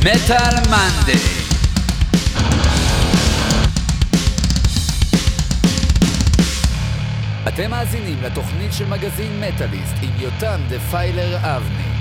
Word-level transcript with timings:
מטאל 0.00 0.54
מנדי 0.70 1.18
אתם 7.48 7.70
מאזינים 7.70 8.22
לתוכנית 8.22 8.72
של 8.72 8.88
מגזין 8.88 9.40
מטאליסט 9.40 9.94
עם 10.02 10.10
יותם 10.18 10.60
דפיילר 10.68 11.36
אבני 11.36 11.99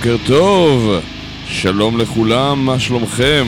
בוקר 0.00 0.16
טוב, 0.26 1.00
שלום 1.46 1.98
לכולם, 1.98 2.66
מה 2.66 2.78
שלומכם? 2.78 3.46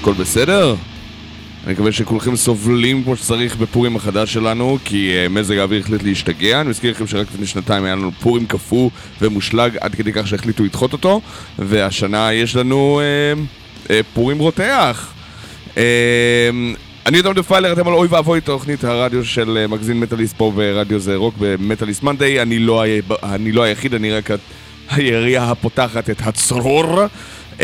הכל 0.00 0.12
בסדר? 0.12 0.74
אני 1.64 1.72
מקווה 1.72 1.92
שכולכם 1.92 2.36
סובלים 2.36 3.04
כמו 3.04 3.16
שצריך 3.16 3.56
בפורים 3.56 3.96
החדש 3.96 4.32
שלנו 4.32 4.78
כי 4.84 5.12
uh, 5.12 5.28
מזג 5.28 5.58
האוויר 5.58 5.80
החליט 5.80 6.02
להשתגע 6.02 6.60
אני 6.60 6.68
מזכיר 6.68 6.90
לכם 6.90 7.06
שרק 7.06 7.26
לפני 7.34 7.46
שנתיים 7.46 7.84
היה 7.84 7.94
לנו 7.94 8.10
פורים 8.12 8.46
קפוא 8.46 8.90
ומושלג 9.20 9.76
עד 9.80 9.94
כדי 9.94 10.12
כך 10.12 10.26
שהחליטו 10.26 10.64
לדחות 10.64 10.92
אותו 10.92 11.20
והשנה 11.58 12.32
יש 12.32 12.56
לנו 12.56 13.00
uh, 13.00 13.86
uh, 13.86 13.90
פורים 14.14 14.38
רותח 14.38 15.12
uh, 15.74 15.78
אני 17.06 17.16
יותר 17.16 17.32
דפיילר, 17.32 17.72
אתם 17.72 17.88
על 17.88 17.94
אוי 17.94 18.08
ואבוי 18.08 18.40
תוכנית 18.40 18.84
הרדיו 18.84 19.24
של 19.24 19.66
מגזין 19.68 20.00
מטאליסט 20.00 20.36
פה 20.36 20.52
ברדיו 20.56 20.98
זה 20.98 21.16
רוק 21.16 21.34
במטאליסט 21.38 22.02
מנדי 22.02 22.38
לא, 22.58 22.84
אני 23.22 23.52
לא 23.52 23.62
היחיד, 23.62 23.94
אני 23.94 24.12
רק 24.12 24.30
הירייה 24.96 25.50
הפותחת 25.50 26.10
את 26.10 26.20
הצרור 26.20 27.06
Uh, 27.56 27.58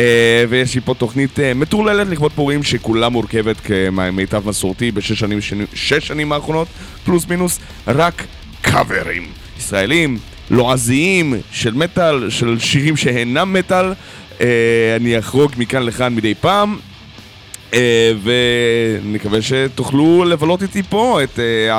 ויש 0.49 0.75
לי 0.75 0.81
פה 0.81 0.95
תוכנית 0.95 1.39
uh, 1.39 1.43
מטורללת 1.55 2.09
לכבוד 2.09 2.33
פורים 2.33 2.63
שכולה 2.63 3.09
מורכבת 3.09 3.57
כמיטב 3.61 4.49
מסורתי 4.49 4.91
בשש 4.91 5.19
שנים, 5.19 5.39
שש 5.75 6.07
שנים 6.07 6.33
האחרונות, 6.33 6.69
פלוס 7.05 7.29
מינוס, 7.29 7.59
רק 7.87 8.27
קאברים. 8.63 9.27
ישראלים, 9.59 10.19
לועזיים, 10.51 11.35
של 11.51 11.75
מטאל, 11.75 12.31
של 12.31 12.59
שירים 12.59 12.97
שאינם 12.97 13.53
מטאל. 13.53 13.93
Uh, 13.93 14.43
אני 14.97 15.19
אחרוג 15.19 15.53
מכאן 15.57 15.83
לכאן 15.83 16.15
מדי 16.15 16.35
פעם, 16.35 16.79
ונקווה 18.23 19.43
שתוכלו 19.43 20.25
לבלות 20.25 20.63
איתי 20.63 20.83
פה 20.83 21.23
את 21.23 21.39
uh, 21.39 21.71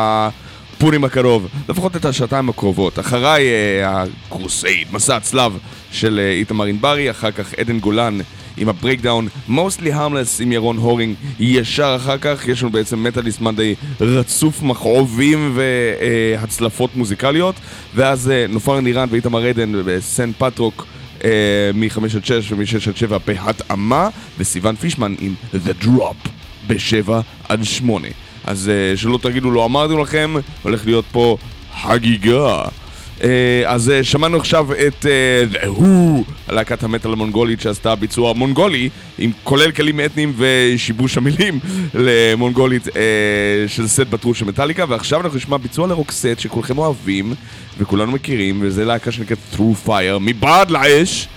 הפורים 0.83 1.03
הקרוב, 1.03 1.47
לפחות 1.69 1.95
את 1.95 2.05
השעתיים 2.05 2.49
הקרובות. 2.49 2.99
אחריי 2.99 3.43
אה, 3.43 3.85
ה 3.87 3.98
Crusade, 3.98 4.87
מסע 4.91 5.15
הצלב 5.15 5.57
של 5.91 6.19
אה, 6.19 6.39
איתמר 6.39 6.65
ענברי, 6.65 7.11
אחר 7.11 7.31
כך 7.31 7.53
עדן 7.53 7.79
גולן 7.79 8.19
עם 8.57 8.69
ה 8.69 8.75
Breakdown, 8.75 9.27
mostly 9.49 9.87
harmless 9.93 10.41
עם 10.41 10.51
ירון 10.51 10.77
הורינג, 10.77 11.15
ישר 11.39 11.95
אחר 11.95 12.17
כך 12.17 12.47
יש 12.47 12.61
לנו 12.61 12.71
בעצם 12.71 13.03
מטאליסט 13.03 13.41
מנדי 13.41 13.75
רצוף 14.01 14.61
מכאובים 14.61 15.55
והצלפות 15.55 16.95
מוזיקליות, 16.95 17.55
ואז 17.95 18.31
אה, 18.31 18.51
נופר 18.51 18.79
נירן 18.79 19.07
ואיתמר 19.11 19.45
עדן 19.45 19.71
בסן 19.85 20.31
פטרוק 20.37 20.85
אה, 21.19 21.23
מ-5 21.73 22.03
עד 22.15 22.25
6 22.25 22.51
ומ-6 22.51 22.89
עד 22.89 22.97
7 22.97 23.17
בהתאמה, 23.27 24.09
וסיון 24.37 24.75
פישמן 24.75 25.15
עם 25.19 25.35
The 25.53 25.85
Drop 25.85 26.29
ב-7 26.67 27.11
עד 27.49 27.63
8. 27.63 28.07
אז 28.43 28.71
uh, 28.95 28.97
שלא 28.97 29.19
תגידו 29.21 29.51
לא 29.51 29.65
אמרנו 29.65 30.03
לכם, 30.03 30.33
הולך 30.61 30.85
להיות 30.85 31.05
פה 31.11 31.37
חגיגה. 31.81 32.61
Uh, 33.19 33.23
אז 33.65 33.89
uh, 33.89 34.03
שמענו 34.03 34.37
עכשיו 34.37 34.67
את 34.73 35.05
Who, 35.63 35.83
להקת 36.49 36.83
המטאל 36.83 37.13
המונגולית 37.13 37.61
שעשתה 37.61 37.95
ביצוע 37.95 38.33
מונגולי, 38.33 38.89
עם 39.17 39.31
כולל 39.43 39.71
כלים 39.71 39.99
אתניים 39.99 40.33
ושיבוש 40.37 41.17
המילים 41.17 41.59
למונגולית 41.93 42.87
uh, 42.87 42.91
של 43.67 43.87
סט 43.87 44.07
בטרוש 44.09 44.39
של 44.39 44.45
מטאליקה, 44.45 44.85
ועכשיו 44.89 45.21
אנחנו 45.21 45.37
נשמע 45.37 45.57
ביצוע 45.57 45.87
לרוקסט 45.87 46.39
שכולכם 46.39 46.77
אוהבים 46.77 47.33
וכולנו 47.77 48.11
מכירים, 48.11 48.59
וזה 48.61 48.85
להקה 48.85 49.11
שנקראת 49.11 49.37
True 49.53 49.87
Fire, 49.87 50.19
מבעד 50.21 50.71
לאש, 50.71 51.27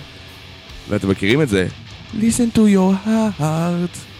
ואתם 0.89 1.09
מכירים 1.09 1.41
את 1.41 1.49
זה? 1.49 1.67
Listen 2.13 2.55
to 2.55 2.59
your 2.59 3.07
heart. 3.39 4.16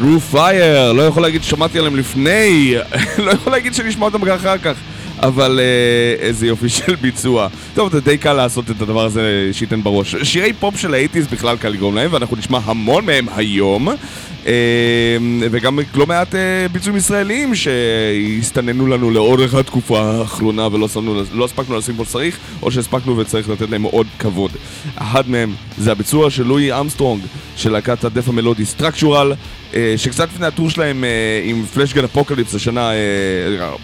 Through 0.00 0.34
Fire, 0.34 0.92
לא 0.94 1.02
יכול 1.02 1.22
להגיד 1.22 1.42
ששמעתי 1.42 1.78
עליהם 1.78 1.96
לפני, 1.96 2.74
לא 3.24 3.30
יכול 3.30 3.52
להגיד 3.52 3.74
שנשמע 3.74 4.06
אותם 4.06 4.24
גם 4.24 4.34
אחר 4.34 4.58
כך, 4.58 4.74
אבל 5.22 5.60
אה, 5.60 6.22
איזה 6.22 6.46
יופי 6.46 6.68
של 6.78 6.94
ביצוע. 6.94 7.48
טוב, 7.74 7.92
זה 7.92 8.00
די 8.00 8.18
קל 8.18 8.32
לעשות 8.32 8.70
את 8.70 8.82
הדבר 8.82 9.04
הזה 9.04 9.48
שייתן 9.52 9.82
בראש. 9.82 10.16
שירי 10.22 10.52
פופ 10.52 10.76
של 10.76 10.94
האייטיז 10.94 11.26
בכלל 11.26 11.56
קל 11.56 11.68
לגרום 11.68 11.96
להם, 11.96 12.12
ואנחנו 12.12 12.36
נשמע 12.36 12.58
המון 12.64 13.06
מהם 13.06 13.26
היום. 13.36 13.88
אה, 14.44 14.46
וגם 15.50 15.78
לא 15.94 16.06
מעט 16.06 16.34
אה, 16.34 16.72
ביצועים 16.72 16.96
ישראלים 16.96 17.54
שהסתננו 17.54 18.86
לנו 18.86 19.10
לאורך 19.10 19.54
התקופה 19.54 20.00
האחרונה 20.00 20.68
ולא 20.72 20.88
שמנו, 20.88 21.22
לא 21.32 21.44
הספקנו 21.44 21.78
לשים 21.78 21.94
כמו 21.94 22.04
שצריך, 22.04 22.38
או 22.62 22.70
שהספקנו 22.70 23.16
וצריך 23.16 23.48
לתת 23.48 23.70
להם 23.70 23.82
עוד 23.82 24.06
כבוד. 24.18 24.50
אחד 24.96 25.30
מהם 25.30 25.54
זה 25.78 25.92
הביצוע 25.92 26.30
של 26.30 26.46
לואי 26.46 26.80
ארמסטרונג, 26.80 27.22
של 27.56 27.72
להקת 27.72 28.04
ה 28.04 28.08
death 28.08 28.28
המלודי 28.28 28.64
Structural, 28.64 29.32
אה, 29.72 29.74
שקצת 29.96 30.28
לפני 30.34 30.46
הטור 30.46 30.70
שלהם 30.70 31.04
אה, 31.04 31.50
עם 31.50 31.64
Fleshgod 31.74 32.04
Apocalypse 32.04 32.54
השנה, 32.54 32.90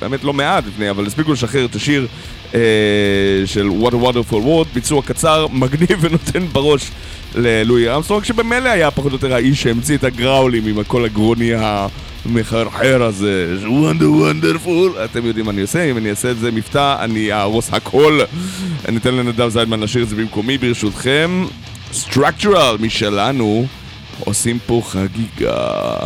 באמת 0.00 0.24
לא 0.24 0.32
מעט 0.32 0.64
לפני, 0.66 0.90
אבל 0.90 1.06
הספיקו 1.06 1.32
לשחרר 1.32 1.64
את 1.64 1.74
השיר 1.74 2.06
של 3.46 3.68
What 3.82 3.90
a 3.90 3.94
Wonderful 3.94 4.32
World, 4.32 4.74
ביצוע 4.74 5.02
קצר, 5.02 5.46
מגניב 5.52 5.98
ונותן 6.04 6.46
בראש 6.52 6.90
ללואי 7.34 7.96
ארמסטרונג, 7.96 8.24
שבמילא 8.24 8.68
היה 8.68 8.90
פחות 8.90 9.12
או 9.12 9.16
יותר 9.16 9.34
האיש 9.34 9.62
שהמציא 9.62 9.96
את 9.96 10.04
הגראולים 10.04 10.66
עם 10.66 10.78
הקול 10.78 11.04
הגרוני 11.04 11.50
המחרחר 11.54 13.02
הזה, 13.02 13.56
wonder 13.66 14.10
wonderful, 14.12 14.92
אתם 15.04 15.26
יודעים 15.26 15.46
מה 15.46 15.52
אני 15.52 15.60
עושה, 15.62 15.90
אם 15.90 15.96
אני 15.96 16.10
אעשה 16.10 16.30
את 16.30 16.38
זה 16.38 16.50
מבטא, 16.50 16.96
אני 17.04 17.32
אהרוס 17.32 17.68
הכל. 17.72 18.20
אני 18.88 18.96
אתן 18.96 19.14
לנדב 19.14 19.48
זיידמן 19.48 19.80
לשיר 19.80 20.02
את 20.02 20.08
זה 20.08 20.16
במקומי, 20.16 20.58
ברשותכם. 20.58 21.46
Structural 21.92 22.80
משלנו, 22.80 23.66
עושים 24.24 24.58
פה 24.66 24.82
חגיגה. 24.84 25.96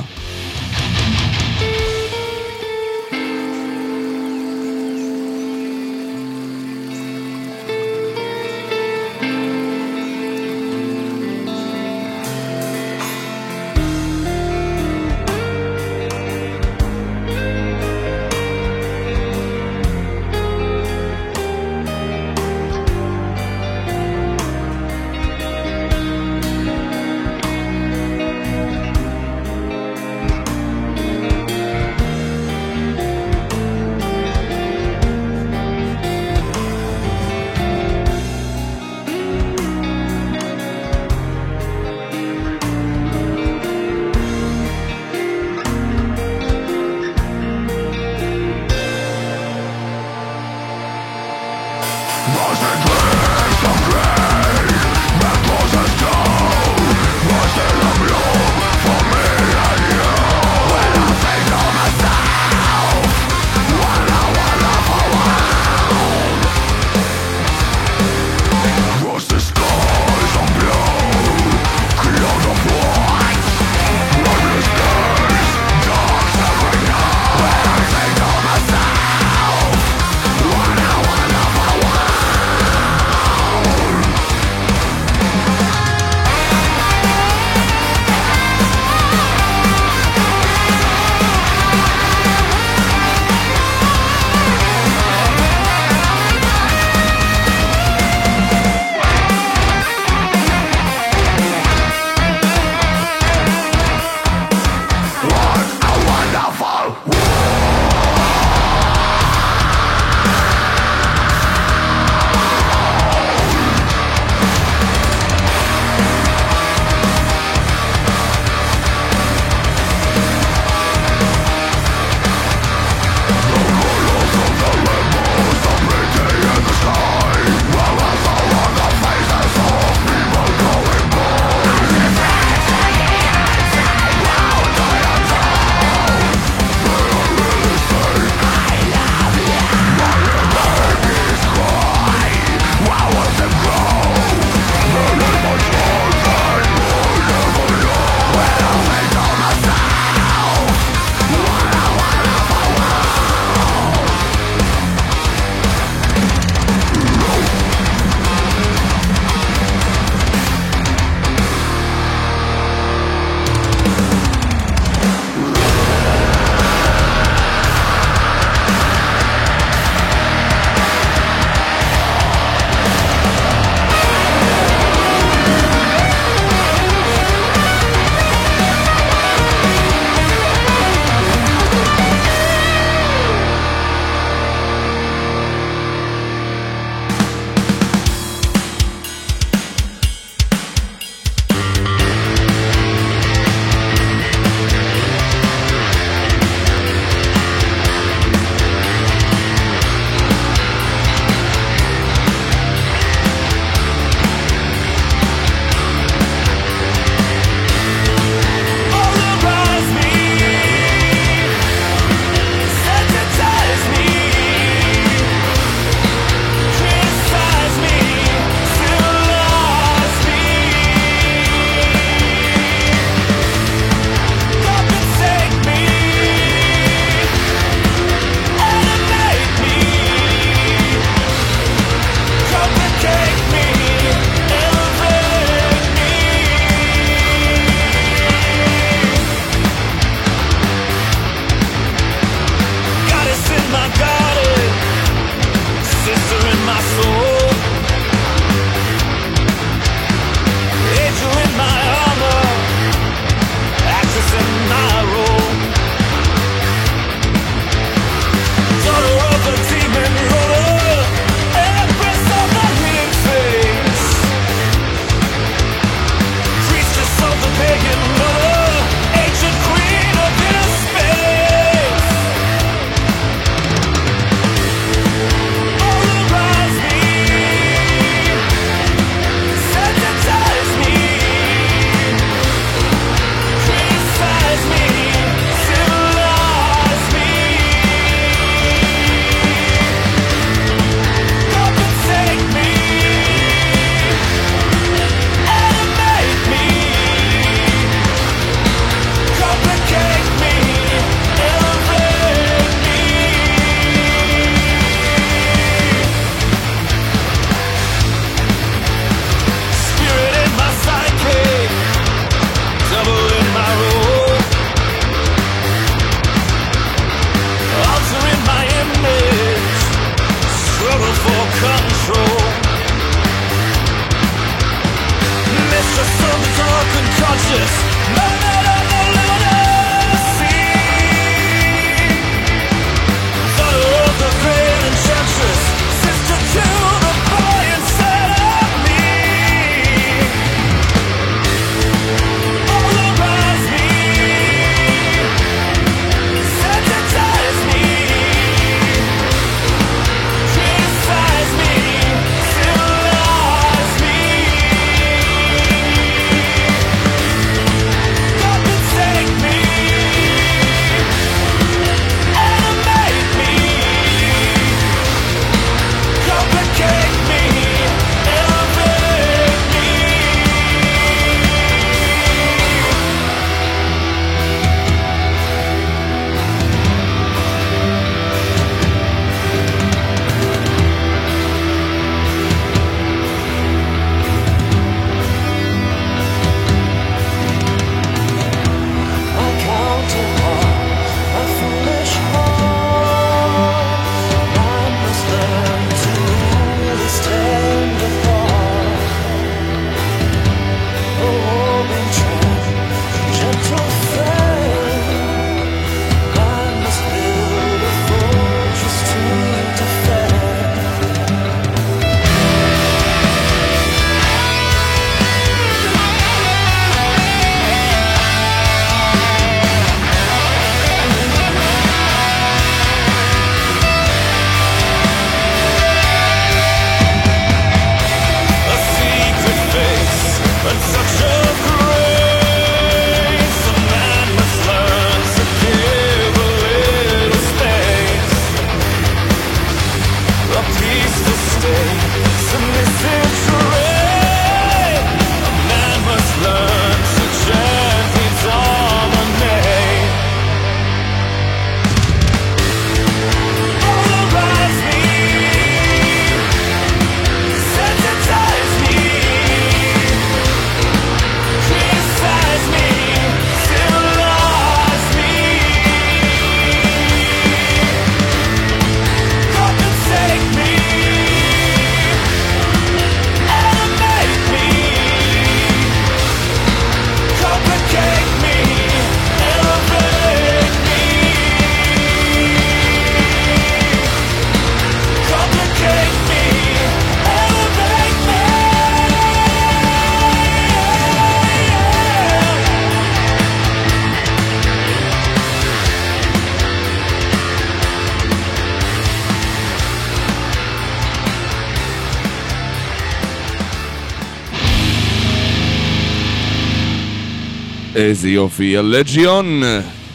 איזה 508.20 508.30
יופי, 508.30 508.76
Allegaeon 508.76 509.62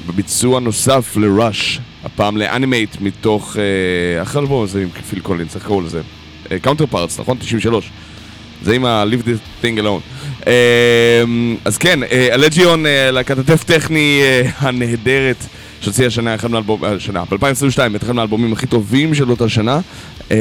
בביצוע 0.07 0.59
נוסף 0.59 1.17
ל 1.17 1.27
Rush, 1.27 1.79
הפעם 2.03 2.37
ל 2.37 2.45
Animate 2.45 3.01
מתוך 3.01 3.57
אה, 3.57 4.21
אחרי 4.21 4.41
אלבום 4.41 4.63
הזה 4.63 4.81
עם 4.81 4.89
פיל 5.09 5.19
קולינס, 5.19 5.55
איך 5.55 5.63
קראו 5.63 5.81
לזה? 5.81 6.01
Counterparts, 6.61 7.19
נכון? 7.19 7.37
93. 7.37 7.89
זה 8.63 8.75
עם 8.75 8.85
ה-Leave 8.85 9.27
the 9.27 9.63
thing 9.63 9.79
alone. 9.79 10.27
אה, 10.47 11.23
אז 11.65 11.77
כן, 11.77 12.03
אה, 12.03 12.27
Allegaeon, 12.33 12.85
אה, 12.85 13.11
להקת 13.11 13.37
ה 13.37 13.41
death 13.41 13.63
טכני 13.63 14.19
אה, 14.23 14.49
הנהדרת, 14.57 15.45
שהוציאה 15.81 16.07
השנה, 16.07 16.35
אחד 16.35 16.51
מהאלבום, 16.51 16.83
השנה, 16.83 17.23
ב-2022, 17.29 17.95
את 17.95 18.03
אחד 18.03 18.11
מהאלבומים 18.11 18.53
הכי 18.53 18.67
טובים 18.67 19.15
של 19.15 19.29
אותה 19.29 19.49
שנה. 19.49 19.79
אה, 20.31 20.37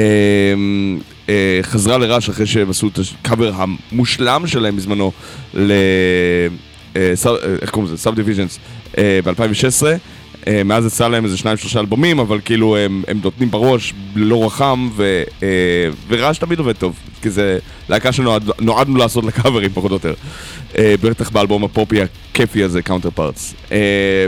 אה, 1.29 1.59
חזרה 1.63 1.99
ל 1.99 2.05
Rush 2.05 2.29
אחרי 2.29 2.47
שהם 2.47 2.71
עשו 2.71 2.89
את 2.89 2.99
הקאבר 3.21 3.53
המושלם 3.55 4.47
שלהם 4.47 4.77
בזמנו. 4.77 5.13
אה, 5.57 5.61
אה, 5.63 6.47
איך 6.97 7.71
קוראים 7.71 7.93
לזה? 7.93 8.03
Subdivisions 8.03 8.59
ב-2016. 8.99 9.87
אה, 10.47 10.63
מאז 10.65 10.87
יצא 10.87 11.09
להם 11.09 11.25
איזה 11.25 11.37
שניים 11.37 11.57
שלושה 11.57 11.81
אלבומים, 11.81 12.19
אבל 12.19 12.41
כאילו 12.45 12.77
הם, 12.77 13.03
הם 13.09 13.21
נותנים 13.25 13.51
בראש 13.51 13.95
ללא 14.17 14.47
רחם, 14.47 14.89
ו, 14.97 15.23
אה, 15.43 15.49
ו 16.09 16.15
Rush 16.15 16.39
תמיד 16.39 16.59
עובד 16.59 16.77
טוב, 16.77 16.97
כי 17.23 17.31
זה 17.31 17.59
להקה 17.89 18.13
שנועדנו 18.13 18.97
לעשות 18.97 19.25
לקאברים 19.25 19.71
פחות 19.71 19.91
או 19.91 19.97
יותר. 19.97 20.15
אה, 20.79 20.95
בטח 21.03 21.31
באלבום 21.31 21.65
הפופי 21.65 21.99
הכיפי 22.03 22.65
הזה, 22.65 22.83
Counterparts. 22.83 23.55
אה, 23.73 24.27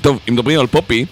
טוב, 0.00 0.18
אם 0.28 0.34
מדברים 0.34 0.60
על 0.60 0.66
פופי, 0.66 1.04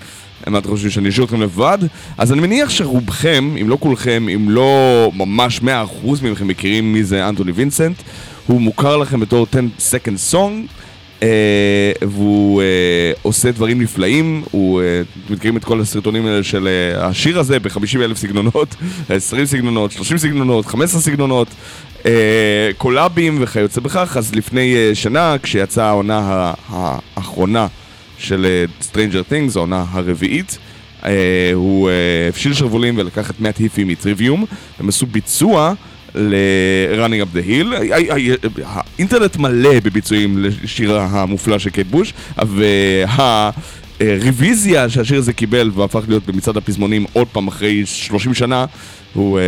מה 0.47 0.59
אתם 0.59 0.69
חושבים 0.69 0.91
שאני 0.91 1.09
אשאיר 1.09 1.25
אתכם 1.25 1.43
לבד? 1.43 1.79
אז 2.19 2.33
אני 2.33 2.41
מניח 2.41 2.71
שרובכם, 2.71 3.57
אם 3.61 3.69
לא 3.69 3.79
כולכם, 3.81 4.29
אם 4.35 4.51
לא 4.51 5.11
ממש 5.15 5.61
100% 5.61 5.65
מכם 6.23 6.49
מכירים 6.49 6.93
מי 6.93 7.05
זה 7.05 7.29
אנטוני 7.29 7.53
וינסנט. 7.53 7.97
הוא 8.47 8.61
מוכר 8.61 8.97
לכם 8.97 9.21
בתור 9.21 9.47
10 9.79 9.97
second 9.97 10.33
song. 10.33 10.73
אה, 11.23 11.93
והוא 12.03 12.63
אה, 12.63 12.67
עושה 13.23 13.51
דברים 13.53 13.83
נפלאים, 13.83 14.43
הוא, 14.51 14.81
אה, 14.81 15.03
אתם 15.27 15.35
מכירים 15.35 15.57
את 15.57 15.65
כל 15.65 15.81
הסרטונים 15.81 16.27
האלה 16.27 16.43
של 16.43 16.69
אה, 16.69 17.07
השיר 17.07 17.39
הזה 17.39 17.59
ב-50 17.59 17.97
אלף 17.97 18.19
סגנונות, 18.19 18.77
20 19.09 19.47
סגנונות, 19.47 19.93
30 19.93 20.19
סגנונות, 20.19 20.67
15 20.67 21.01
סגנונות, 21.01 21.49
אה, 22.07 22.71
קולאבים 22.77 23.39
וכיוצא 23.41 23.81
בכך, 23.81 24.17
אז 24.17 24.35
לפני 24.35 24.75
אה, 24.77 24.95
שנה, 24.95 25.37
כשיצאה 25.43 25.89
העונה 25.89 26.53
האחרונה 26.69 27.67
של 28.19 28.47
אה, 28.47 28.65
Stranger 28.93 29.33
Things, 29.33 29.53
העונה 29.57 29.85
הרביעית, 29.91 30.59
אה, 31.05 31.51
הוא 31.55 31.89
אה, 31.91 31.95
הפשיל 32.29 32.55
שרוולים 32.55 32.99
ולקח 32.99 33.31
את 33.31 33.41
מאט 33.41 33.59
היפי 33.59 33.85
מ 33.85 33.91
Trivium, 33.91 34.45
הם 34.81 34.89
עשו 34.89 35.07
ביצוע 35.07 35.75
ל-Running 36.17 37.23
Up 37.23 37.37
the 37.37 37.43
Hill. 37.49 37.75
האינטרנט 38.65 39.37
מלא 39.37 39.81
בביצועים 39.81 40.39
לשיר 40.39 40.99
המופלא 40.99 41.59
של 41.59 41.71
קייט 41.71 41.87
בוש, 41.87 42.13
והרוויזיה 44.01 44.89
שהשיר 44.89 45.19
הזה 45.19 45.33
קיבל 45.33 45.71
והפך 45.75 46.01
להיות 46.09 46.27
במצעד 46.27 46.57
הפזמונים 46.57 47.05
עוד 47.13 47.27
פעם 47.33 47.49
אחרי 47.49 47.87
30 47.87 48.35
שנה, 48.35 48.65
הוא 49.15 49.39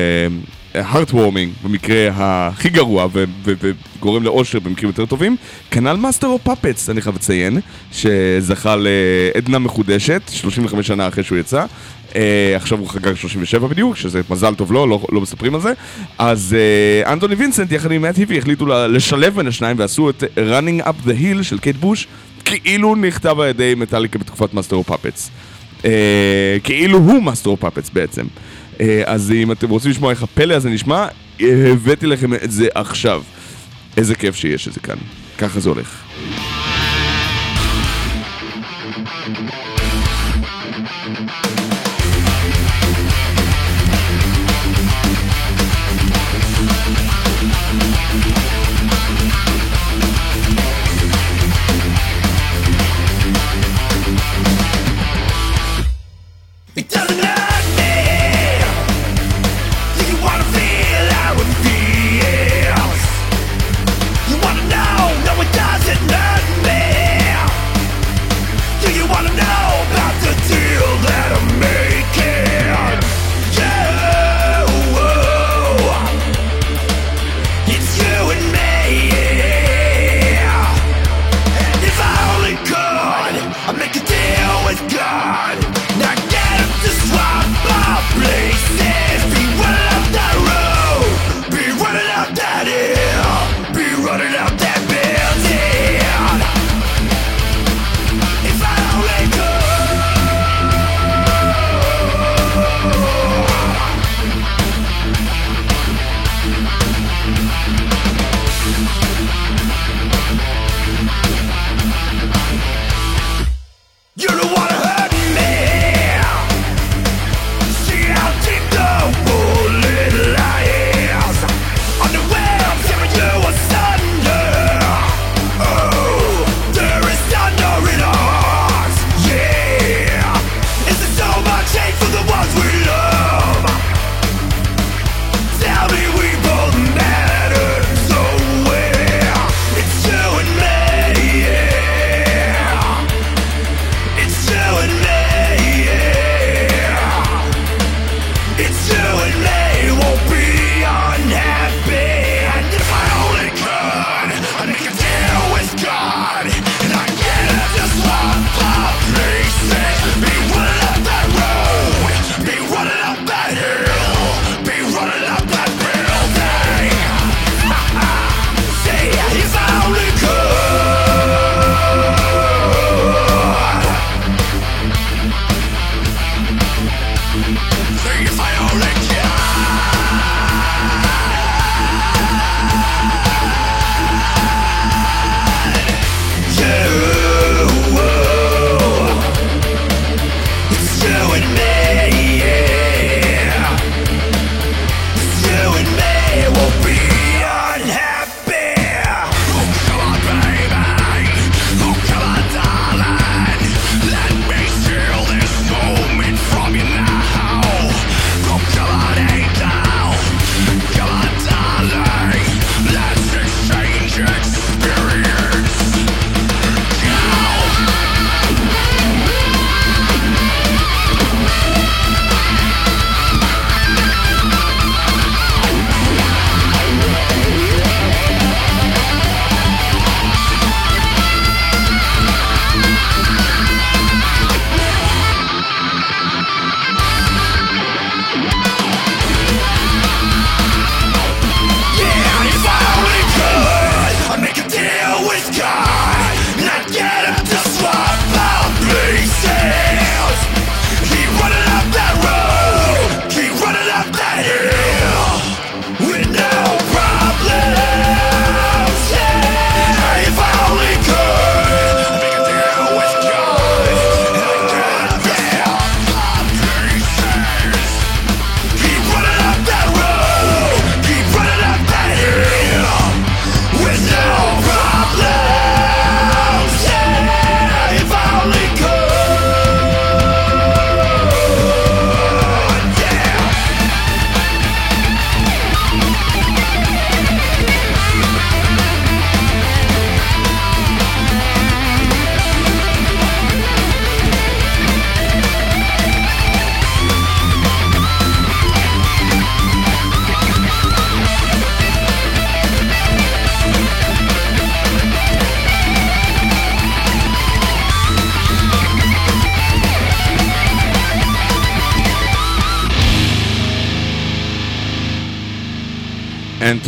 heartwarming 0.75 1.53
במקרה 1.65 2.09
הכי 2.15 2.69
גרוע 2.69 3.09
וגורם 3.45 4.23
לאושר 4.23 4.59
במקרים 4.59 4.89
יותר 4.89 5.07
טובים. 5.07 5.37
כנ"ל 5.71 5.97
Master 5.97 6.27
of 6.27 6.39
Puppets, 6.43 6.89
אני 6.89 7.01
חייב 7.01 7.15
לציין, 7.15 7.61
שזכה 7.93 8.77
לעדנה 8.77 9.59
מחודשת, 9.59 10.23
35 10.33 10.87
שנה 10.87 11.09
אחרי 11.09 11.25
שהוא 11.25 11.39
יצא. 11.39 11.65
Uh, 12.09 12.15
עכשיו 12.57 12.79
הוא 12.79 12.89
חגג 12.89 13.15
37 13.15 13.67
בדיוק, 13.67 13.97
שזה 13.97 14.21
מזל 14.31 14.55
טוב 14.55 14.73
לו, 14.73 14.87
לא, 14.87 15.07
לא 15.13 15.21
מספרים 15.21 15.55
על 15.55 15.61
זה. 15.61 15.73
אז 16.19 16.57
uh, 17.05 17.09
אנטוני 17.09 17.35
וינסנט 17.35 17.73
יחד 17.73 17.93
עם 17.93 18.03
מאט 18.03 18.17
הייפי 18.17 18.39
החליטו 18.39 18.67
לשלב 18.67 19.37
בין 19.37 19.47
השניים 19.47 19.79
ועשו 19.79 20.11
את 20.11 20.25
Running 20.37 20.87
Up 20.87 21.07
That 21.07 21.11
Hill 21.23 21.43
של 21.43 21.59
קייט 21.59 21.77
בוש, 21.77 22.09
כאילו 22.45 22.95
נכתב 22.95 23.41
על 23.41 23.49
ידי 23.49 23.75
מטאליקה 23.77 24.19
בתקופת 24.19 24.55
Master 24.55 24.77
of 24.77 24.85
Puppets. 24.85 25.31
Uh, 25.79 25.85
כאילו 26.65 26.99
הוא 26.99 27.23
Master 27.23 27.51
of 27.51 27.57
Puppets 27.57 27.91
בעצם. 27.91 28.27
Uh, 28.77 28.81
אז 29.05 29.33
אם 29.33 29.53
אתם 29.53 29.69
רוצים 29.69 29.91
לשמוע 29.91 30.11
איך 30.11 30.23
הפלא 30.23 30.55
הזה 30.55 30.71
נשמע, 30.71 31.07
הבאתי 31.41 32.07
לכם 32.07 32.35
את 32.35 32.51
זה 32.51 32.69
עכשיו. 32.75 33.23
איזה 33.97 34.15
כיף 34.15 34.37
שיש 34.37 34.69
את 34.69 34.73
זה 34.73 34.81
כאן. 34.81 34.97
ככה 35.39 35.61
זה 35.61 35.69
הולך. 35.69 36.03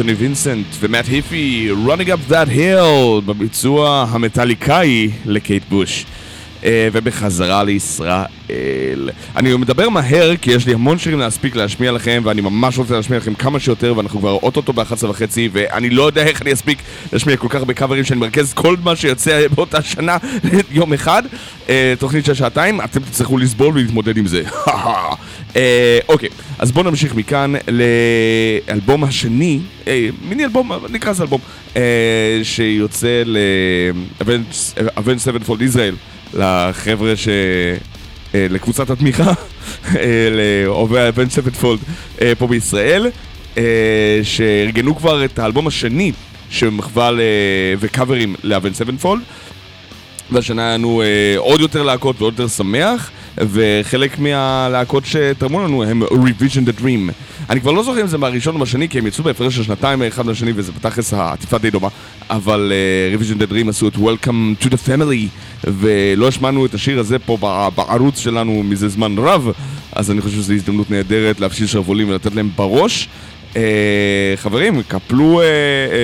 אנטוני 0.00 0.14
וינסנט 0.14 0.66
ומאט 0.80 1.08
היפי, 1.08 1.70
Running 1.86 2.08
Up 2.08 2.32
That 2.32 2.48
Hill, 2.56 3.20
בביצוע 3.26 4.06
המטאליקאי 4.10 5.10
לקייט 5.26 5.62
בוש. 5.68 6.04
אה, 6.64 6.88
ובחזרה 6.92 7.64
לישראל. 7.64 9.10
אני 9.36 9.56
מדבר 9.56 9.88
מהר 9.88 10.36
כי 10.36 10.52
יש 10.52 10.66
לי 10.66 10.74
המון 10.74 10.98
שירים 10.98 11.18
להספיק 11.18 11.56
להשמיע 11.56 11.92
לכם 11.92 12.22
ואני 12.24 12.40
ממש 12.40 12.78
רוצה 12.78 12.94
להשמיע 12.94 13.18
לכם 13.18 13.34
כמה 13.34 13.60
שיותר 13.60 13.96
ואנחנו 13.96 14.20
כבר 14.20 14.32
אוטוטו 14.32 14.72
ב-11 14.72 15.06
וחצי 15.08 15.48
ואני 15.52 15.90
לא 15.90 16.02
יודע 16.02 16.22
איך 16.22 16.42
אני 16.42 16.52
אספיק 16.52 16.78
להשמיע 17.12 17.36
כל 17.36 17.48
כך 17.50 17.54
הרבה 17.54 17.74
קאברים 17.74 18.04
שאני 18.04 18.20
מרכז 18.20 18.52
כל 18.52 18.76
מה 18.84 18.96
שיוצא 18.96 19.46
באותה 19.54 19.82
שנה 19.82 20.16
יום 20.70 20.92
אחד. 20.92 21.22
אה, 21.68 21.94
תוכנית 21.98 22.24
של 22.24 22.34
שעתיים, 22.34 22.80
אתם 22.80 23.00
תצטרכו 23.00 23.38
לסבול 23.38 23.74
ולהתמודד 23.74 24.16
עם 24.16 24.26
זה. 24.26 24.42
אה, 25.56 25.98
אוקיי, 26.08 26.28
אז 26.58 26.72
בואו 26.72 26.90
נמשיך 26.90 27.14
מכאן 27.14 27.52
לאלבום 28.68 29.04
השני, 29.04 29.60
מיני 30.28 30.44
אלבום, 30.44 30.72
נקרא 30.90 31.10
לזה 31.10 31.22
אלבום, 31.22 31.40
שיוצא 32.42 33.22
ל-Avenged 33.24 34.80
Sevenfold 35.26 35.74
Israel. 35.74 36.09
לחבר'ה 36.34 37.16
ש... 37.16 37.28
אה, 38.34 38.46
לקבוצת 38.50 38.90
התמיכה, 38.90 39.32
אה, 39.96 40.28
לאוהבי 40.30 41.00
האבן 41.00 41.28
ספטפולד 41.28 41.80
אה, 42.20 42.32
פה 42.38 42.46
בישראל, 42.46 43.06
שארגנו 44.22 44.96
כבר 44.96 45.24
את 45.24 45.38
האלבום 45.38 45.66
השני 45.66 46.12
שמחווה 46.50 47.10
וקאברים 47.78 48.34
לאבן 48.42 48.74
ספטפולד. 48.74 49.22
והשנה 50.30 50.62
היה 50.62 50.74
לנו 50.74 51.02
עוד 51.36 51.60
יותר 51.60 51.82
להקות 51.82 52.20
ועוד 52.22 52.32
יותר 52.32 52.48
שמח. 52.48 53.10
וחלק 53.48 54.18
מהלהקות 54.18 55.06
שתרמו 55.06 55.60
לנו 55.60 55.84
הם 55.84 56.02
Revision 56.02 56.68
the 56.68 56.80
Dream. 56.80 57.12
אני 57.50 57.60
כבר 57.60 57.72
לא 57.72 57.82
זוכר 57.82 58.00
אם 58.00 58.06
זה 58.06 58.18
מהראשון 58.18 58.54
או 58.54 58.58
מהשני, 58.58 58.88
כי 58.88 58.98
הם 58.98 59.06
יצאו 59.06 59.24
בהפרש 59.24 59.56
של 59.56 59.62
שנתיים 59.62 60.02
אחד 60.02 60.26
מהשני, 60.26 60.52
וזה 60.54 60.72
בתכלס 60.72 61.14
העטיפה 61.14 61.58
די 61.58 61.70
דומה, 61.70 61.88
אבל 62.30 62.72
uh, 62.72 63.20
Revision 63.20 63.42
the 63.42 63.52
Dream 63.52 63.68
עשו 63.68 63.88
את 63.88 63.94
Welcome 63.94 64.64
to 64.64 64.66
the 64.66 64.88
Family, 64.88 65.28
ולא 65.64 66.28
השמענו 66.28 66.66
את 66.66 66.74
השיר 66.74 66.98
הזה 66.98 67.18
פה 67.18 67.36
בערוץ 67.74 68.18
שלנו 68.18 68.62
מזה 68.62 68.88
זמן 68.88 69.18
רב, 69.18 69.48
אז 69.92 70.10
אני 70.10 70.20
חושב 70.20 70.36
שזו 70.36 70.52
הזדמנות 70.52 70.90
נהדרת 70.90 71.40
להפשיל 71.40 71.66
שרוולים 71.66 72.08
ולתת 72.08 72.34
להם 72.34 72.50
בראש. 72.56 73.08
Uh, 73.52 73.56
חברים, 74.36 74.82
קפלו 74.88 75.40
uh, 75.40 75.44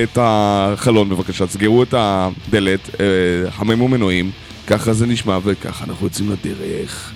את 0.05 0.19
החלון 0.21 1.09
בבקשה, 1.09 1.47
סגרו 1.47 1.83
את 1.83 1.95
הדלת, 1.97 2.81
uh, 2.93 2.99
חממו 3.51 3.89
מנועים, 3.89 4.31
ככה 4.67 4.93
זה 4.93 5.07
נשמע 5.07 5.39
וככה 5.45 5.85
אנחנו 5.85 6.07
יוצאים 6.07 6.31
לדרך. 6.31 7.13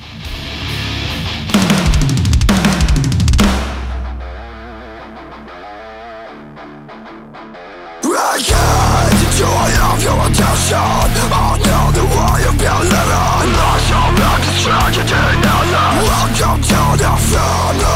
Of 9.68 10.02
your 10.02 10.18
attention. 10.26 11.20
I 11.30 11.58
know 11.60 11.84
the 11.92 12.04
way 12.04 12.42
you've 12.42 12.58
been 12.58 12.82
living 12.90 13.54
I 13.54 13.76
shall 13.86 14.10
make 14.14 14.42
this 14.46 14.62
tragedy 14.64 15.22
now 15.42 15.62
Welcome 16.00 16.60
to 16.64 16.80
the 16.96 17.12
family 17.30 17.94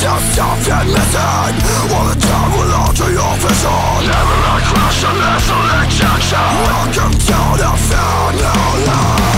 Just 0.00 0.26
something 0.34 0.88
missing 0.90 1.54
All 1.92 2.06
the 2.08 2.16
time 2.18 2.50
will 2.56 2.72
alter 2.82 3.10
your 3.12 3.34
vision. 3.42 4.00
Never 4.08 4.38
like 4.48 4.64
crash 4.70 5.04
and 5.06 5.18
lethal 5.18 5.66
injection. 5.82 6.48
Welcome 6.66 7.14
to 7.14 7.38
the 7.62 7.72
family 7.88 9.37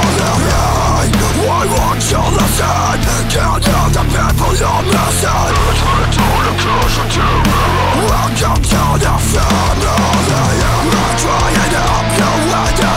head 2.71 3.01
Can't 3.31 3.63
the 3.95 4.03
people 4.11 4.53
you're 4.61 4.83
missing 4.91 5.55
It's 5.69 5.81
return 5.99 6.41
to 6.45 6.53
crush 6.61 6.97
a 6.97 7.05
terror 7.13 7.43
Welcome 8.07 8.63
to 8.71 8.83
the 9.03 9.15
family 9.31 9.95
We're 10.87 11.13
drying 11.21 11.75
up 11.75 12.07
your 12.19 12.37
window 12.49 12.90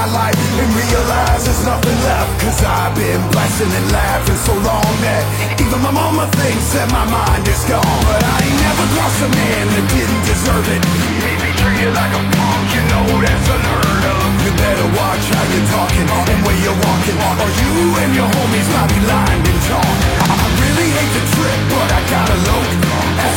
my 0.00 0.08
life 0.16 0.40
and 0.56 0.70
realize 0.72 1.44
there's 1.44 1.64
nothing 1.64 1.98
left. 2.08 2.32
Cause 2.40 2.60
I've 2.64 2.96
been 2.96 3.20
blessing 3.36 3.68
and 3.68 3.86
laughing 3.92 4.40
so 4.48 4.54
long 4.64 4.92
that 5.04 5.22
even 5.60 5.76
my 5.84 5.92
mama 5.92 6.24
thinks 6.40 6.72
that 6.72 6.88
my 6.88 7.04
mind 7.04 7.44
is 7.44 7.60
gone. 7.68 8.00
But 8.08 8.22
I 8.24 8.36
ain't 8.40 8.60
never 8.64 8.86
crossed 8.96 9.20
a 9.20 9.28
man 9.28 9.64
that 9.76 9.86
didn't 9.92 10.24
deserve 10.24 10.66
it. 10.72 10.80
Made 11.20 11.40
me 11.44 11.50
treated 11.60 11.92
like 11.92 12.12
a 12.16 12.22
punk, 12.32 12.66
you 12.72 12.82
know 12.88 13.04
that's 13.20 13.48
unheard 13.52 14.04
of. 14.08 14.28
You 14.40 14.52
better 14.56 14.88
watch 14.96 15.24
how 15.36 15.44
you're 15.52 15.68
talking 15.68 16.08
and 16.08 16.40
where 16.48 16.58
you're 16.64 16.80
walking. 16.80 17.18
Or 17.20 17.50
you 17.60 17.72
and 18.00 18.10
your 18.16 18.28
homies 18.40 18.68
might 18.72 18.88
be 18.96 19.04
in 19.04 19.58
chalk. 19.68 19.96
I 20.24 20.32
I 20.32 20.46
really 20.64 20.88
hate 20.96 21.12
the 21.12 21.24
trip, 21.36 21.60
but 21.76 21.88
I 21.92 22.00
gotta 22.08 22.38
load. 22.48 22.89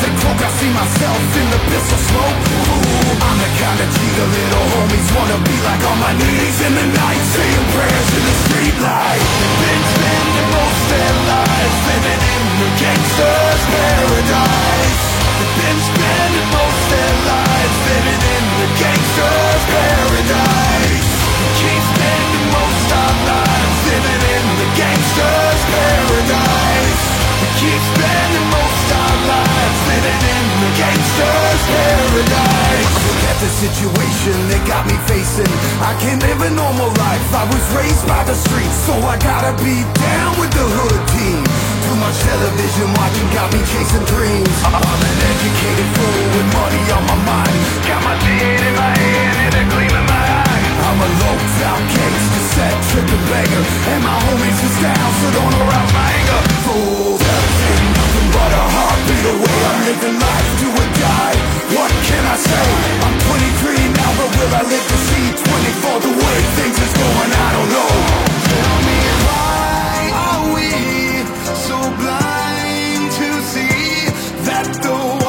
They 0.03 0.11
croak, 0.19 0.35
I 0.35 0.51
see 0.59 0.67
myself 0.67 1.23
in 1.39 1.47
the 1.47 1.61
pistol 1.71 1.95
smoke. 1.95 2.39
Ooh, 2.59 3.23
I'm 3.23 3.39
the 3.39 3.51
kind 3.55 3.79
of 3.79 3.87
G 3.87 4.03
the 4.03 4.27
little 4.35 4.65
homies 4.75 5.07
wanna 5.15 5.39
be 5.47 5.55
like 5.63 5.79
on 5.87 5.95
my 6.03 6.11
knees 6.19 6.59
in 6.59 6.75
the 6.75 6.87
night, 6.91 7.23
saying 7.31 7.65
prayers 7.71 8.09
in 8.11 8.23
the 8.27 8.35
street 8.43 8.77
light. 8.83 9.23
Been 9.63 9.83
spending 9.95 10.49
most 10.51 10.81
their 10.91 11.15
lives 11.23 11.77
living 11.87 12.19
in 12.19 12.43
the 12.59 12.69
gangster's 12.83 13.63
paradise. 13.71 15.03
Been 15.39 15.79
spending 15.87 16.47
most 16.51 16.83
their 16.91 17.15
lives 17.23 17.77
living 17.87 18.21
in 18.27 18.43
the 18.59 18.69
gangster's 18.83 19.63
paradise. 19.71 21.11
Keep 21.63 21.83
spending 21.95 22.45
most 22.51 22.87
our 22.91 23.15
lives 23.31 23.77
living 23.87 24.23
in 24.35 24.45
the 24.59 24.67
gangster's 24.75 25.61
paradise. 25.71 27.03
Keep 27.55 27.81
spending 27.95 28.47
most 28.51 28.87
our 28.99 29.15
lives 29.31 29.62
living 29.93 30.21
in 30.25 30.45
the 30.63 30.71
gangster's 30.73 31.61
paradise. 31.69 32.93
At 33.29 33.37
the 33.39 33.51
situation 33.61 34.35
they 34.49 34.61
got 34.65 34.85
me 34.89 34.97
facing. 35.05 35.49
I 35.81 35.93
can't 36.01 36.21
live 36.21 36.41
a 36.41 36.51
normal 36.51 36.89
life. 36.97 37.25
I 37.33 37.45
was 37.45 37.63
raised 37.77 38.05
by 38.07 38.23
the 38.25 38.35
streets, 38.35 38.77
so 38.89 38.93
I 39.05 39.15
gotta 39.21 39.53
be 39.61 39.85
down 40.01 40.31
with 40.41 40.51
the 40.51 40.65
hood 40.65 41.01
team. 41.13 41.41
Too 41.85 41.97
much 42.01 42.17
television 42.25 42.87
watching 42.97 43.29
got 43.37 43.47
me 43.53 43.61
chasing 43.69 44.05
dreams. 44.09 44.53
I'm 44.65 44.81
an 44.81 45.15
educated 45.29 45.89
fool 45.95 46.23
with 46.35 46.47
money 46.57 46.83
on 46.93 47.03
my 47.05 47.19
mind. 47.21 47.57
Got 47.85 48.01
my 48.01 48.15
tin 48.17 48.59
in 48.59 48.75
my 48.75 48.91
hand 48.97 49.35
and 49.45 49.53
a 49.61 49.63
gleam 49.71 49.93
in 49.93 50.05
my 50.09 50.25
eye. 50.43 50.61
I'm 50.83 50.99
a 50.99 51.09
low-down 51.23 51.81
gangster, 51.89 52.43
set 52.53 52.75
tripping 52.91 53.25
beggar, 53.31 53.63
and 53.93 54.01
my 54.03 54.17
homies 54.29 54.59
is 54.67 54.75
down, 54.83 55.09
so 55.21 55.27
don't 55.31 55.55
arouse 55.63 55.91
my 55.95 56.07
anger. 56.11 56.41
Fools, 56.67 57.22
but 58.43 58.51
a 58.51 58.65
heartbeat 58.75 59.25
away. 59.33 59.57
I'm 59.71 59.79
living 59.87 60.17
life, 60.19 60.49
do 60.59 60.67
or 60.81 60.89
die. 60.99 61.37
What 61.75 61.91
can 62.07 62.23
I 62.35 62.37
say? 62.51 62.67
I'm 63.05 63.15
23 63.23 63.95
now, 63.99 64.11
but 64.19 64.29
will 64.35 64.53
I 64.61 64.63
live 64.67 64.85
to 64.91 64.97
see 65.07 65.25
24? 65.47 66.03
The 66.07 66.13
way 66.21 66.37
things 66.59 66.77
is 66.85 66.93
going, 67.03 67.31
I 67.31 67.49
don't 67.55 67.71
know. 67.75 67.93
Tell 68.51 68.77
me 68.89 68.99
why 69.27 69.95
are 70.27 70.43
we 70.55 70.69
so 71.67 71.79
blind 72.01 73.03
to 73.19 73.29
see 73.51 74.11
that 74.47 74.67
the 74.83 75.22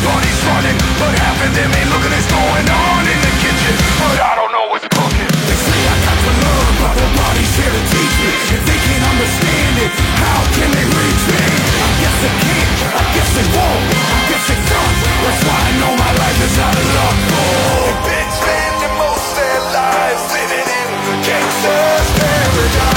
Everybody's 0.00 0.40
running, 0.48 0.78
but 0.96 1.12
half 1.12 1.36
of 1.44 1.52
them 1.52 1.68
ain't 1.76 1.90
looking 1.92 2.08
what's 2.08 2.24
going 2.32 2.68
on 2.72 3.04
in 3.04 3.20
the 3.20 3.32
kitchen. 3.36 3.76
But 4.00 4.16
I 4.16 4.32
don't 4.32 4.48
know 4.48 4.72
what's 4.72 4.88
cooking. 4.88 5.28
They 5.44 5.58
say 5.60 5.76
I 5.76 5.96
got 6.08 6.16
to 6.24 6.32
learn, 6.40 6.72
but 6.80 6.92
nobody's 6.96 7.52
here 7.52 7.68
to 7.68 7.82
teach 7.84 8.16
me. 8.24 8.32
If 8.48 8.62
they 8.64 8.80
can't 8.80 9.04
understand 9.12 9.74
it, 9.76 9.92
how 10.16 10.40
can 10.56 10.72
they 10.72 10.88
reach 10.88 11.24
me? 11.28 11.44
I 11.84 11.88
guess 12.00 12.16
they 12.16 12.32
can't, 12.32 12.72
I 12.96 13.02
guess 13.12 13.28
they 13.36 13.46
won't, 13.52 13.84
I 13.92 14.20
guess 14.32 14.44
they 14.48 14.60
don't. 14.72 14.96
That's 15.20 15.42
why 15.44 15.58
I 15.68 15.72
know 15.84 15.92
my 15.92 16.12
life 16.16 16.40
is 16.48 16.56
out 16.64 16.76
of 16.80 16.88
luck. 16.96 17.16
Oh, 17.36 17.84
they've 17.84 18.04
been 18.08 18.30
spending 18.40 18.94
most 18.96 19.28
their 19.36 19.60
lives 19.68 20.22
living 20.32 20.64
in 20.64 20.88
the 21.12 21.14
gangster's 21.28 22.08
paradise. 22.16 22.89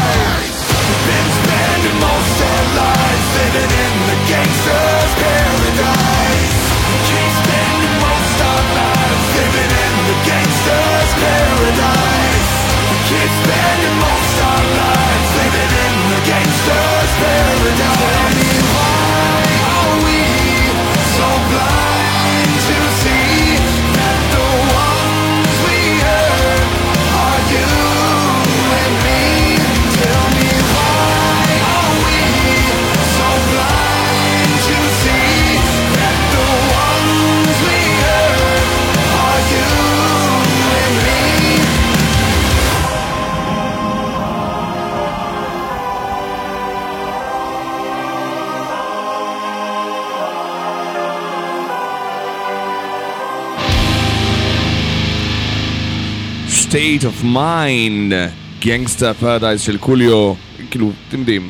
State 56.74 57.03
of 57.03 57.26
Mind, 57.26 58.13
Gangsta's 58.59 59.13
Paradise 59.13 59.61
של 59.61 59.78
קוליו, 59.78 60.34
כאילו, 60.71 60.91
אתם 61.09 61.19
יודעים, 61.19 61.49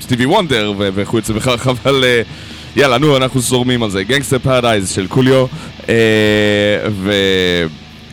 סטיבי 0.00 0.26
וונדר 0.26 0.72
וכיוצא 0.78 1.32
בכך, 1.32 1.66
אבל 1.66 2.04
אה, 2.04 2.22
יאללה, 2.76 2.98
נו, 2.98 3.16
אנחנו 3.16 3.40
זורמים 3.40 3.82
על 3.82 3.90
זה. 3.90 4.04
Gangsta's 4.04 4.38
Paradise 4.38 4.90
של 4.90 5.06
קוליו, 5.06 5.46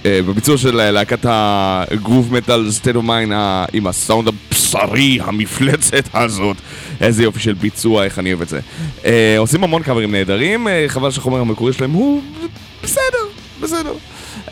ובביצוע 0.03 0.57
של 0.57 0.79
אה, 0.79 0.91
להקת 0.91 1.19
הגרוב 1.23 2.33
מטאל 2.33 2.71
State 2.71 2.95
of 2.95 3.05
Mine 3.05 3.33
עם 3.73 3.87
הסאונד 3.87 4.27
הבשרי, 4.27 5.19
המפלצת 5.21 6.09
הזאת. 6.13 6.57
איזה 7.01 7.23
יופי 7.23 7.39
של 7.39 7.53
ביצוע, 7.53 8.03
איך 8.03 8.19
אני 8.19 8.29
אוהב 8.33 8.41
את 8.41 8.49
זה. 8.49 8.59
אה, 9.05 9.35
עושים 9.37 9.63
המון 9.63 9.83
קאברים 9.83 10.11
נהדרים, 10.11 10.67
אה, 10.67 10.85
חבל 10.87 11.11
שהחומר 11.11 11.39
המקורי 11.39 11.73
שלהם 11.73 11.91
הוא 11.91 12.21
בסדר, 12.83 13.25
בסדר. 13.61 13.93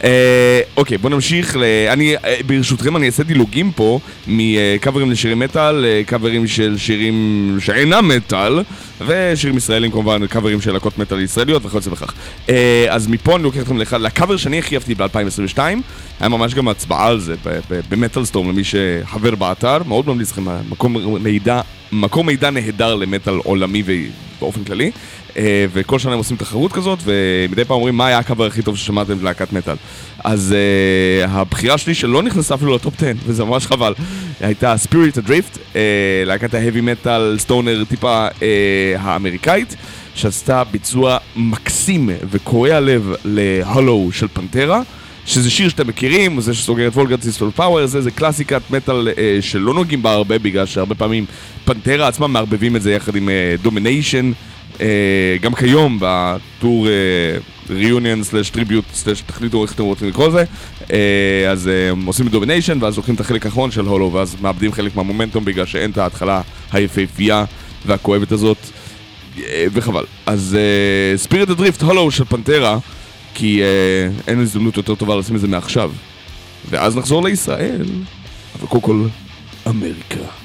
אה, 0.03 0.61
אוקיי, 0.77 0.97
בוא 0.97 1.09
נמשיך. 1.09 1.55
ל... 1.55 1.63
אני, 1.89 2.15
אה, 2.15 2.35
ברשותכם, 2.45 2.95
אני 2.95 3.05
אעשה 3.05 3.23
דילוגים 3.23 3.71
פה 3.71 3.99
מקאברים 4.27 5.11
לשירים 5.11 5.39
מטאל, 5.39 5.75
לקאברים 5.75 6.47
של 6.47 6.77
שירים 6.77 7.57
שאינם 7.59 8.07
מטאל, 8.07 8.59
ושירים 9.07 9.57
ישראלים 9.57 9.91
כמובן, 9.91 10.27
קאברים 10.27 10.61
של 10.61 10.71
להקות 10.71 10.97
מטאל 10.97 11.19
ישראליות 11.19 11.65
וכיוצא 11.65 11.89
בכך. 11.89 12.13
אה, 12.49 12.85
אז 12.89 13.07
מפה 13.07 13.35
אני 13.35 13.43
לוקח 13.43 13.59
אתכם 13.61 13.77
לאחד, 13.77 14.01
לקאבר 14.01 14.37
שאני 14.37 14.59
הכי 14.59 14.75
אהבתי 14.75 14.95
ב-2022, 14.95 15.59
היה 16.19 16.29
ממש 16.29 16.53
גם 16.53 16.67
הצבעה 16.67 17.07
על 17.07 17.19
זה 17.19 17.35
במטאל 17.89 18.25
סטורם, 18.25 18.49
למי 18.49 18.63
שחבר 18.63 19.35
באתר, 19.35 19.83
מאוד 19.83 20.07
ממליץ 20.07 20.31
לכם, 20.31 20.45
מקום 20.69 21.23
מידע, 21.23 21.61
מקום 21.91 22.27
מידע 22.27 22.49
נהדר 22.49 22.95
למטאל 22.95 23.33
עולמי 23.33 23.83
ובאופן 23.85 24.63
כללי. 24.63 24.91
אה, 25.37 25.65
וכל 25.73 25.99
שנה 25.99 26.11
הם 26.11 26.17
עושים 26.17 26.37
תחרות 26.37 26.71
כזאת, 26.71 26.99
ומדי 27.03 27.65
פעם 27.65 27.75
אומרים 27.75 27.97
מה 27.97 28.07
היה 28.07 28.17
הקאבר 28.17 28.45
הכי 28.45 28.61
טוב 28.61 28.77
ששמעתם 28.77 29.19
בלהקת 29.19 29.53
מטאל. 29.53 29.75
אז 30.23 30.55
uh, 30.55 31.29
הבחירה 31.29 31.77
שלי 31.77 31.93
שלא 31.93 32.23
נכנסה 32.23 32.55
אפילו 32.55 32.75
לטופ 32.75 32.93
10, 32.97 33.11
וזה 33.25 33.43
ממש 33.43 33.67
חבל, 33.67 33.93
הייתה 34.39 34.75
Spirit 34.85 35.17
Adrift, 35.25 35.57
uh, 35.57 35.75
להקת 36.25 36.53
ההבי 36.53 36.81
מטאל 36.81 37.35
סטונר 37.39 37.83
טיפה 37.89 38.27
uh, 38.27 38.41
האמריקאית, 38.99 39.75
שעשתה 40.15 40.63
ביצוע 40.63 41.17
מקסים 41.35 42.09
וקורע 42.29 42.79
לב 42.79 43.13
ל 43.25 43.37
Hollow 43.37 44.09
של 44.13 44.27
פנטרה. 44.33 44.81
שזה 45.25 45.49
שיר 45.49 45.69
שאתם 45.69 45.87
מכירים, 45.87 46.41
זה 46.41 46.53
שסוגר 46.53 46.87
את 46.87 46.93
Vulgar 46.93 47.21
Display 47.21 47.51
of 47.51 47.60
Power, 47.60 47.85
זה, 47.85 48.01
זה 48.01 48.11
קלאסיקת 48.11 48.61
מטאל 48.69 49.07
אה, 49.07 49.37
שלא 49.41 49.73
נוגעים 49.73 50.01
בה 50.01 50.11
הרבה, 50.11 50.39
בגלל 50.39 50.65
שהרבה 50.65 50.95
פעמים 50.95 51.25
פנטרה 51.65 52.07
עצמם 52.07 52.33
מערבבים 52.33 52.75
את 52.75 52.81
זה 52.81 52.91
יחד 52.91 53.15
עם 53.15 53.29
Domination, 53.61 54.31
גם 55.41 55.55
כיום 55.55 55.97
בטור 56.01 56.87
reunion 57.69 58.23
slash 58.23 58.49
tribute 58.49 58.85
slash 58.93 59.21
תחליטו 59.21 59.63
איך 59.63 59.73
אתם 59.73 59.83
רוצים 59.83 60.07
לקרוא 60.07 60.27
לזה 60.27 60.43
אה, 60.91 61.51
אז 61.51 61.67
אה, 61.67 61.89
הם 61.89 62.05
עושים 62.05 62.27
Domination 62.27 62.77
ואז 62.81 62.97
לוקחים 62.97 63.15
את 63.15 63.19
החלק 63.19 63.45
האחרון 63.45 63.71
של 63.71 63.85
הולו 63.85 64.13
ואז 64.13 64.35
מאבדים 64.41 64.71
חלק 64.71 64.95
מהמומנטום 64.95 65.45
בגלל 65.45 65.65
שאין 65.65 65.91
את 65.91 65.97
ההתחלה 65.97 66.41
היפהפייה 66.71 67.45
והכואבת 67.85 68.31
הזאת 68.31 68.57
אה, 69.37 69.65
וחבל. 69.73 70.03
אז 70.25 70.57
Spirit 71.15 71.49
Adrift 71.49 71.81
Hollow 71.81 72.11
של 72.11 72.23
פנטרה 72.23 72.77
כי 73.33 73.61
אין 74.27 74.39
הזדמנות 74.39 74.77
יותר 74.77 74.95
טובה 74.95 75.15
לשים 75.15 75.35
את 75.35 75.41
זה 75.41 75.47
מעכשיו 75.47 75.91
ואז 76.69 76.97
נחזור 76.97 77.23
לישראל 77.23 77.85
אבל 78.59 78.67
קודם 78.67 78.81
כל 78.81 79.07
אמריקה 79.67 80.38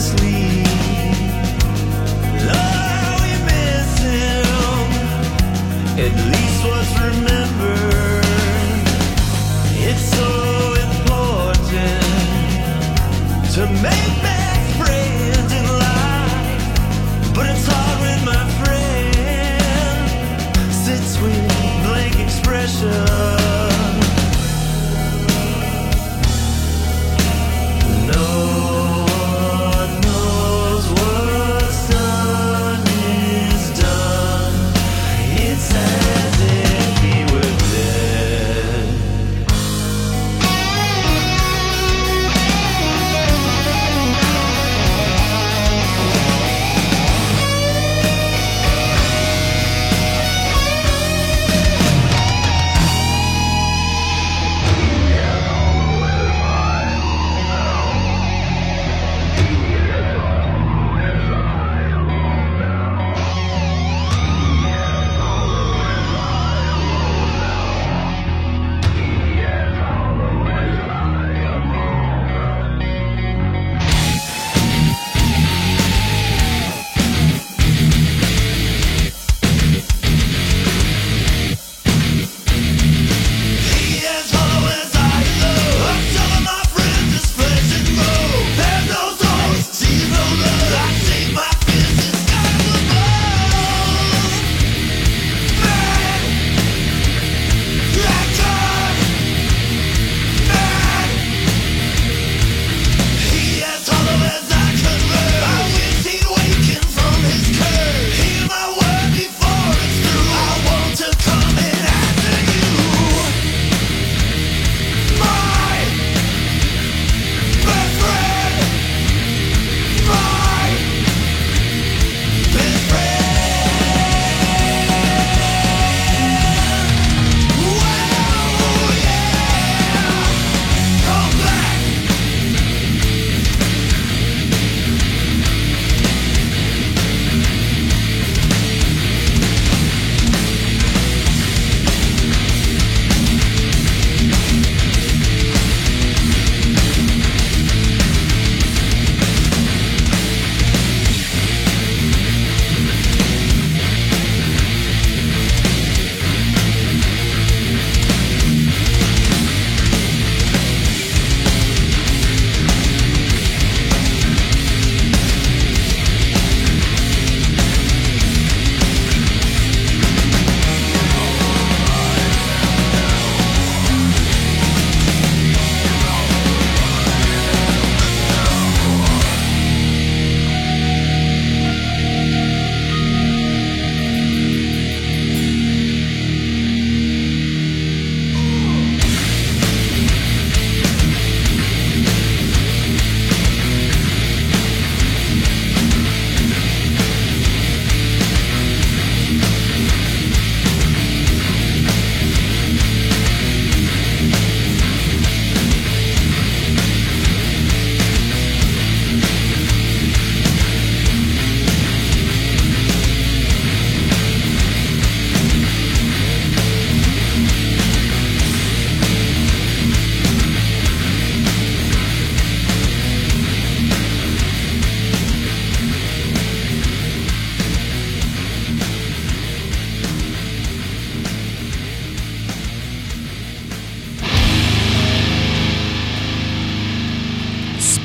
endlessly 0.00 0.59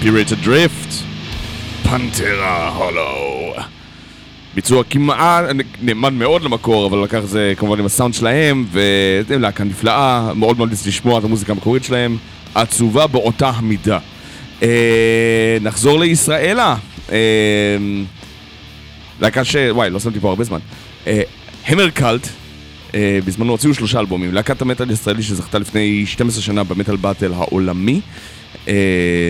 Spirit 0.05 0.45
Adrift, 0.45 0.93
פנתרה 1.83 2.69
הולו. 2.69 3.53
ביצוע 4.55 4.83
כמעט 4.89 5.45
נאמן 5.81 6.15
מאוד 6.15 6.41
למקור, 6.43 6.87
אבל 6.87 7.03
לקח 7.03 7.19
זה 7.19 7.53
כמובן 7.57 7.79
עם 7.79 7.85
הסאונד 7.85 8.13
שלהם, 8.13 8.65
וזה 8.71 9.37
להקה 9.37 9.63
נפלאה, 9.63 10.33
מאוד 10.33 10.57
מאוד 10.57 10.71
לשמוע 10.71 11.19
את 11.19 11.23
המוזיקה 11.23 11.53
המקורית 11.53 11.83
שלהם, 11.83 12.17
עצובה 12.55 13.07
באותה 13.07 13.49
המידה. 13.49 13.99
אה, 14.63 15.57
נחזור 15.61 15.99
לישראלה. 15.99 16.75
אה, 17.11 17.17
להקה 19.21 19.43
ש... 19.43 19.55
וואי, 19.69 19.89
לא 19.89 19.99
שמתי 19.99 20.19
פה 20.19 20.29
הרבה 20.29 20.43
זמן. 20.43 20.59
אה, 21.07 21.21
המר 21.67 21.89
קאלט, 21.89 22.27
אה, 22.95 23.19
בזמנו 23.25 23.51
הוציאו 23.51 23.73
שלושה 23.73 23.99
אלבומים. 23.99 24.33
להקת 24.33 24.61
המטאל 24.61 24.89
הישראלי 24.89 25.23
שזכתה 25.23 25.59
לפני 25.59 26.05
12 26.05 26.41
שנה 26.41 26.63
במטאל 26.63 26.95
באטל 26.95 27.33
העולמי, 27.33 28.01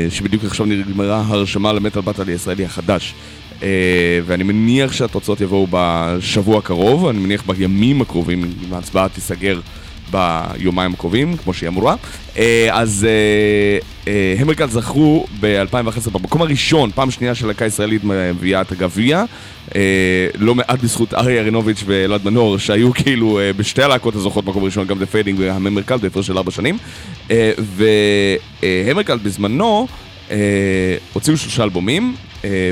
שבדיוק 0.09 0.43
עכשיו 0.43 0.65
נגמרה 0.65 1.23
הרשמה 1.27 1.73
ל 1.73 1.78
Metal 1.78 2.01
Battle 2.01 2.27
הישראלי 2.27 2.65
החדש. 2.65 3.13
אה, 3.63 4.19
ואני 4.25 4.43
מניח 4.43 4.91
שהתוצאות 4.91 5.41
יבואו 5.41 5.67
בשבוע 5.69 6.57
הקרוב, 6.57 7.07
אני 7.07 7.19
מניח 7.19 7.43
בימים 7.47 8.01
הקרובים, 8.01 8.43
אם 8.67 8.73
ההצבעה 8.73 9.09
תיסגר 9.09 9.59
ביומיים 10.11 10.93
הקרובים, 10.93 11.37
כמו 11.37 11.53
שהיא 11.53 11.67
אמורה. 11.67 11.95
אה, 12.37 12.69
אז 12.71 13.07
אה, 14.07 14.35
המרקל 14.39 14.67
זכו 14.69 15.25
ב-2011 15.39 16.09
במקום 16.11 16.41
הראשון, 16.41 16.91
פעם 16.95 17.11
שנייה 17.11 17.35
שלהקה 17.35 17.65
ישראלית 17.65 18.01
מביאה 18.03 18.61
את 18.61 18.71
הגביע. 18.71 19.25
לא 20.35 20.55
מעט 20.55 20.79
בזכות 20.83 21.13
אריה 21.13 21.41
ארונוביץ' 21.41 21.83
ואלעד 21.85 22.25
מנור, 22.25 22.57
שהיו 22.57 22.93
כאילו 22.93 23.39
בשתי 23.57 23.83
הלהקות 23.83 24.15
הזוכות 24.15 24.45
מקום 24.45 24.63
ראשון, 24.63 24.87
גם 24.87 24.99
The 24.99 25.05
Fading 25.05 25.39
והמרקל 25.39 25.97
בהפרש 25.97 26.27
של 26.27 26.37
ארבע 26.37 26.51
שנים. 26.51 26.77
והמרקל 28.63 29.17
בזמנו 29.17 29.87
הוציאו 31.13 31.37
שלושה 31.37 31.63
אלבומים. 31.63 32.15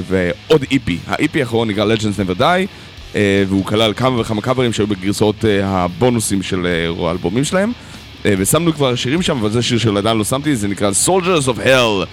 ועוד 0.07 0.65
איפי, 0.71 0.97
האיפי 1.07 1.39
האחרון 1.39 1.69
נקרא 1.69 1.95
Legends 1.95 2.29
Never 2.29 2.39
Die 2.39 2.67
והוא 3.47 3.65
כלל 3.65 3.93
כמה 3.93 4.19
וכמה 4.19 4.41
קאברים 4.41 4.73
שהיו 4.73 4.87
בגרסאות 4.87 5.45
הבונוסים 5.63 6.43
של 6.43 6.67
האלבומים 6.99 7.43
שלהם 7.43 7.71
ושמנו 8.25 8.73
כבר 8.73 8.95
שירים 8.95 9.21
שם, 9.21 9.37
אבל 9.37 9.49
זה 9.49 9.61
שיר 9.61 9.77
שעדיין 9.77 10.17
לא 10.17 10.23
שמתי, 10.23 10.55
זה 10.55 10.67
נקרא 10.67 10.91
Soldiers 11.05 11.47
of 11.47 11.57
Hell 11.65 12.05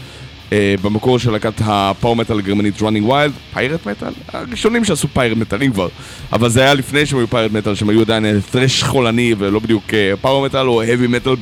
במקור 0.82 1.18
של 1.18 1.30
להקת 1.30 1.52
הפאור 1.60 2.16
מטאל 2.16 2.38
הגרמנית 2.38 2.78
Running 2.78 3.08
Wild, 3.08 3.54
פיירט 3.54 3.86
מטאל? 3.86 4.12
הראשונים 4.32 4.84
שעשו 4.84 5.08
פיירט 5.08 5.36
מטאלים 5.36 5.72
כבר 5.72 5.88
אבל 6.32 6.48
זה 6.48 6.60
היה 6.60 6.74
לפני 6.74 7.06
שהם 7.06 7.18
היו 7.18 7.30
פיירט 7.30 7.52
מטאל, 7.52 7.74
שהם 7.74 7.88
היו 7.88 8.00
עדיין 8.00 8.24
thrash 8.52 8.84
חולני 8.84 9.34
ולא 9.38 9.58
בדיוק 9.58 9.84
פאור 10.20 10.44
מטאל 10.44 10.68
או 10.68 10.82
heavy 10.82 11.08
מטאל 11.08 11.34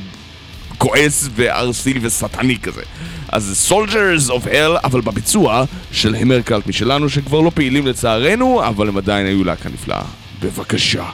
כועס 0.77 1.29
וארסי 1.35 1.93
ושטני 2.01 2.57
כזה 2.57 2.81
אז 3.31 3.71
Soldiers 3.71 4.29
of 4.29 4.45
Hell, 4.45 4.79
אבל 4.83 5.01
בביצוע 5.01 5.63
של 5.91 6.15
המרקלט 6.15 6.67
משלנו, 6.67 7.09
שכבר 7.09 7.41
לא 7.41 7.51
פעילים 7.53 7.87
לצערנו, 7.87 8.67
אבל 8.67 8.87
הם 8.87 8.97
עדיין 8.97 9.25
היו 9.25 9.43
להקה 9.43 9.69
נפלאה. 9.69 10.01
בבקשה. 10.41 11.05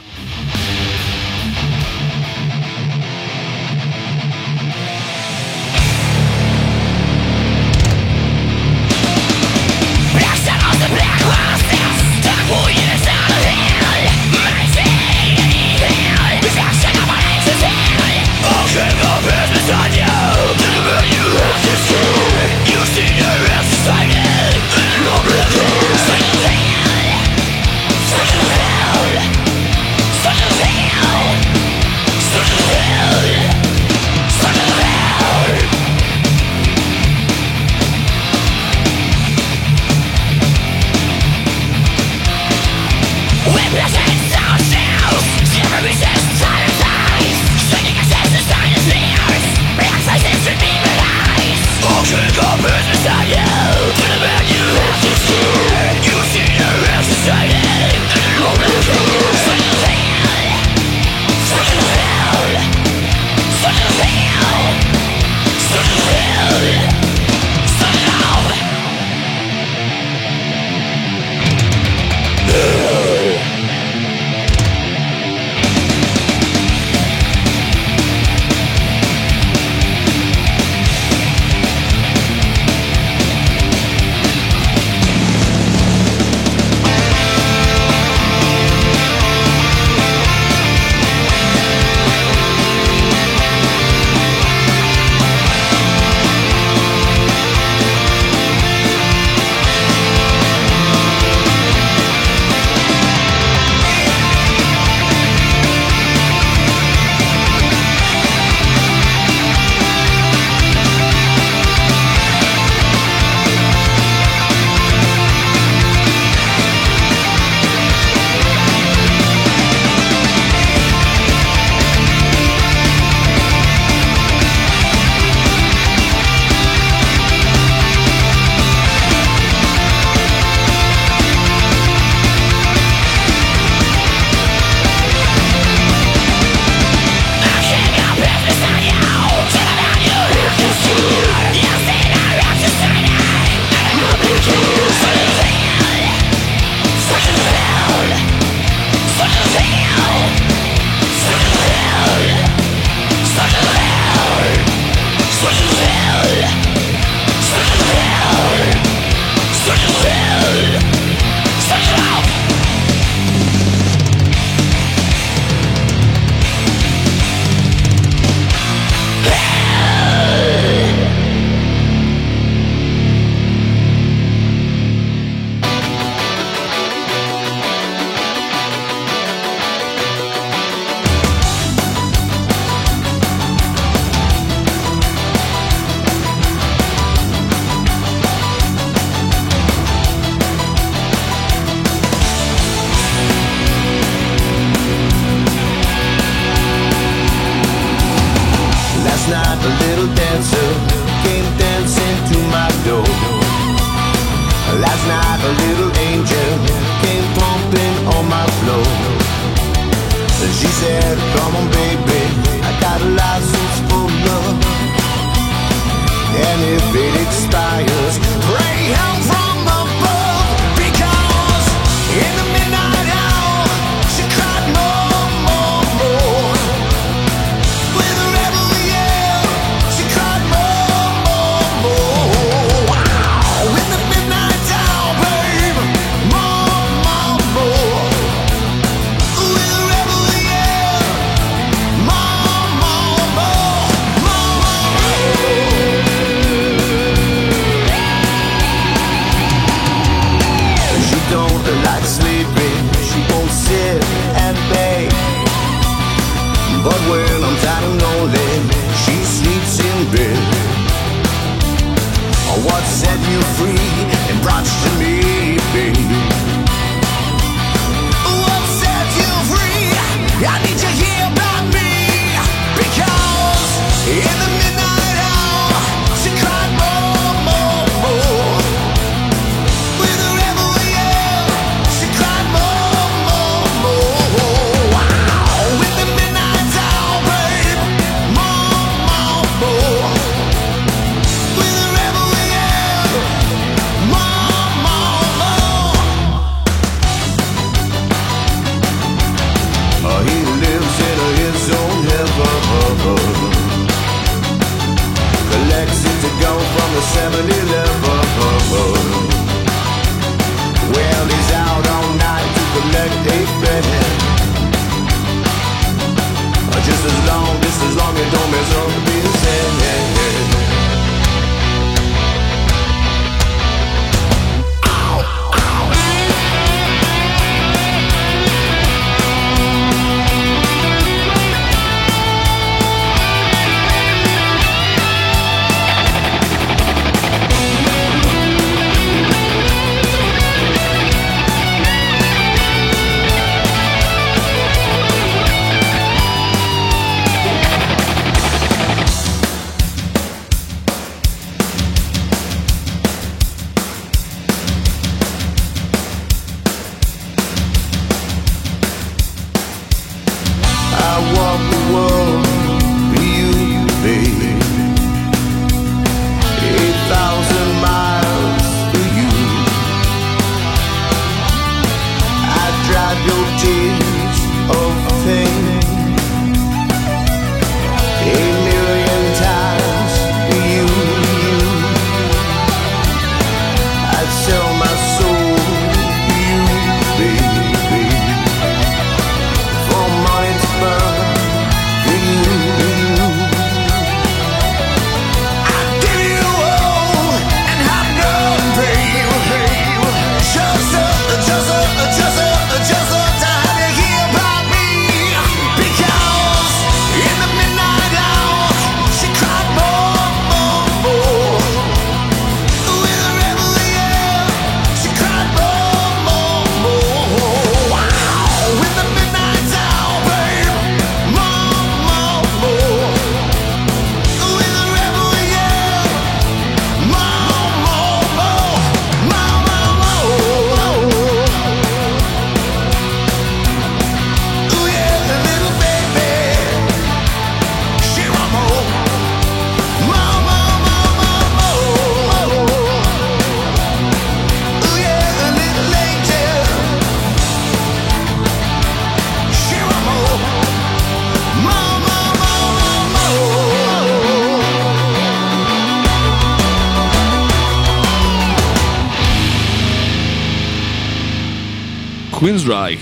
קווינסרייך, 462.46 463.00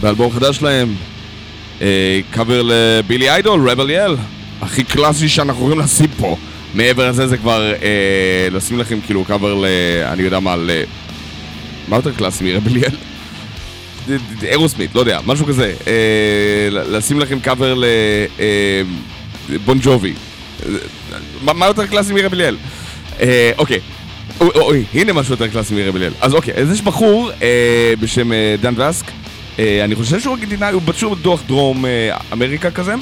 באלבום 0.00 0.32
חדש 0.32 0.56
שלהם, 0.56 0.94
אה, 1.82 2.20
קאבר 2.30 2.62
לבילי 2.64 3.30
איידול, 3.30 3.60
Rebel, 3.60 3.80
Rebel 3.80 3.98
Yell, 3.98 4.16
הכי 4.62 4.84
קלאסי 4.84 5.28
שאנחנו 5.28 5.62
יכולים 5.62 5.78
לשים 5.78 6.06
פה. 6.18 6.36
מעבר 6.74 7.08
לזה 7.08 7.26
זה 7.26 7.36
כבר 7.36 7.72
אה, 7.82 8.48
לשים 8.52 8.78
לכם 8.78 8.98
כאילו 9.06 9.24
קאבר 9.24 9.54
ל... 9.54 9.64
אני 10.12 10.22
יודע 10.22 10.40
מה, 10.40 10.56
ל... 10.56 10.70
מה 11.88 11.96
יותר 11.96 12.12
קלאסי 12.12 12.44
מ 12.44 12.76
Rebel 12.76 12.96
Yell? 14.42 14.68
אירוסמית, 14.68 14.94
לא 14.94 15.00
יודע, 15.00 15.20
משהו 15.26 15.46
כזה. 15.46 15.74
אה, 15.86 16.68
לשים 16.70 17.20
לכם 17.20 17.40
קאבר 17.40 17.74
ל... 17.74 17.84
אה, 18.40 18.82
בון 19.64 19.78
ג'ובי. 19.82 20.12
אה, 20.66 20.72
מה 21.54 21.66
יותר 21.66 21.86
קלאסי 21.86 22.12
מ 22.12 22.16
Rebel 22.16 22.36
Yell? 22.36 22.56
אה, 23.20 23.50
אוקיי. 23.58 23.80
אוי, 24.40 24.48
אוי, 24.54 24.84
הנה 24.94 25.12
משהו 25.12 25.32
יותר 25.34 25.48
קלאסי 25.48 25.74
מרב 25.74 25.96
הלל. 25.96 26.12
אז 26.20 26.34
אוקיי, 26.34 26.54
אז 26.54 26.70
יש 26.70 26.82
בחור 26.82 27.30
אה, 27.42 27.92
בשם 28.00 28.32
אה, 28.32 28.54
דן 28.60 28.80
וסק, 28.80 29.04
אה, 29.58 29.84
אני 29.84 29.94
חושב 29.94 30.20
שהוא 30.20 30.34
ארגנטינאי, 30.34 30.72
הוא 30.72 30.82
בשום 30.82 31.14
דוח 31.22 31.42
דרום 31.46 31.86
אה, 31.86 32.16
אמריקה 32.32 32.70
כזה, 32.70 32.94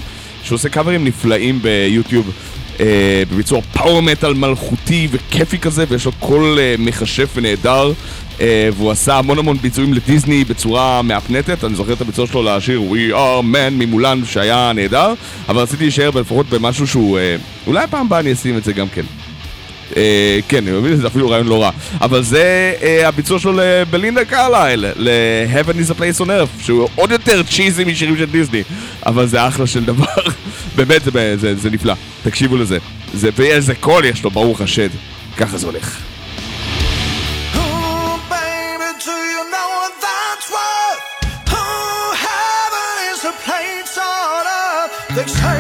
שעושה 0.42 0.68
קאברים 0.68 1.04
נפלאים 1.04 1.62
ביוטיוב. 1.62 2.30
אה, 2.80 3.22
בביצוע 3.30 3.60
פאור 3.60 4.02
מטאל 4.02 4.34
מלכותי 4.34 5.08
וכיפי 5.10 5.58
כזה, 5.58 5.84
ויש 5.88 6.04
לו 6.04 6.12
קול 6.12 6.58
אה, 6.58 6.74
מכשף 6.78 7.30
ונהדר, 7.34 7.92
אה, 8.40 8.68
והוא 8.76 8.90
עשה 8.90 9.18
המון 9.18 9.38
המון 9.38 9.56
ביצועים 9.56 9.94
לדיסני 9.94 10.44
בצורה 10.44 11.02
מהפנטת, 11.02 11.64
אני 11.64 11.74
זוכר 11.74 11.92
את 11.92 12.00
הביצוע 12.00 12.26
שלו 12.26 12.42
לשיר 12.42 12.82
We 12.92 13.14
are 13.14 13.42
man 13.54 13.70
ממולן 13.72 14.20
שהיה 14.24 14.72
נהדר, 14.74 15.14
אבל 15.48 15.62
רציתי 15.62 15.84
להישאר 15.84 16.10
לפחות 16.10 16.48
במשהו 16.48 16.86
שהוא, 16.86 17.18
אה, 17.18 17.36
אולי 17.66 17.84
הפעם 17.84 18.06
הבאה 18.06 18.20
אני 18.20 18.32
אשים 18.32 18.56
את 18.56 18.64
זה 18.64 18.72
גם 18.72 18.88
כן. 18.88 19.04
אה, 19.96 20.38
כן, 20.48 20.68
אני 20.68 20.78
מבין, 20.78 20.96
זה 20.96 21.06
אפילו 21.06 21.30
רעיון 21.30 21.46
לא 21.46 21.62
רע. 21.62 21.70
אבל 22.00 22.22
זה 22.22 22.72
אה, 22.82 23.08
הביצוע 23.08 23.38
שלו 23.38 23.52
לבלינדה 23.56 24.24
קרלייל, 24.24 24.84
ל-Heaven 24.96 25.72
is 25.72 25.90
a 25.90 26.00
place 26.00 26.20
on 26.20 26.26
earth, 26.26 26.64
שהוא 26.64 26.88
עוד 26.94 27.10
יותר 27.10 27.42
צ'יזי 27.42 27.84
משירים 27.84 28.16
של 28.16 28.24
דיסני, 28.24 28.62
אבל 29.06 29.26
זה 29.26 29.48
אחלה 29.48 29.66
של 29.66 29.84
דבר. 29.84 30.04
באמת, 30.76 31.04
זה, 31.04 31.36
זה, 31.36 31.56
זה 31.56 31.70
נפלא. 31.70 31.94
תקשיבו 32.22 32.56
לזה. 32.56 32.78
זה, 33.14 33.30
ואיזה 33.36 33.74
קול 33.74 34.04
יש 34.04 34.24
לו, 34.24 34.30
ברוך 34.30 34.60
השד. 34.60 34.88
ככה 35.36 35.58
זה 35.58 35.66
הולך. 35.66 35.98
Oh, 45.14 45.53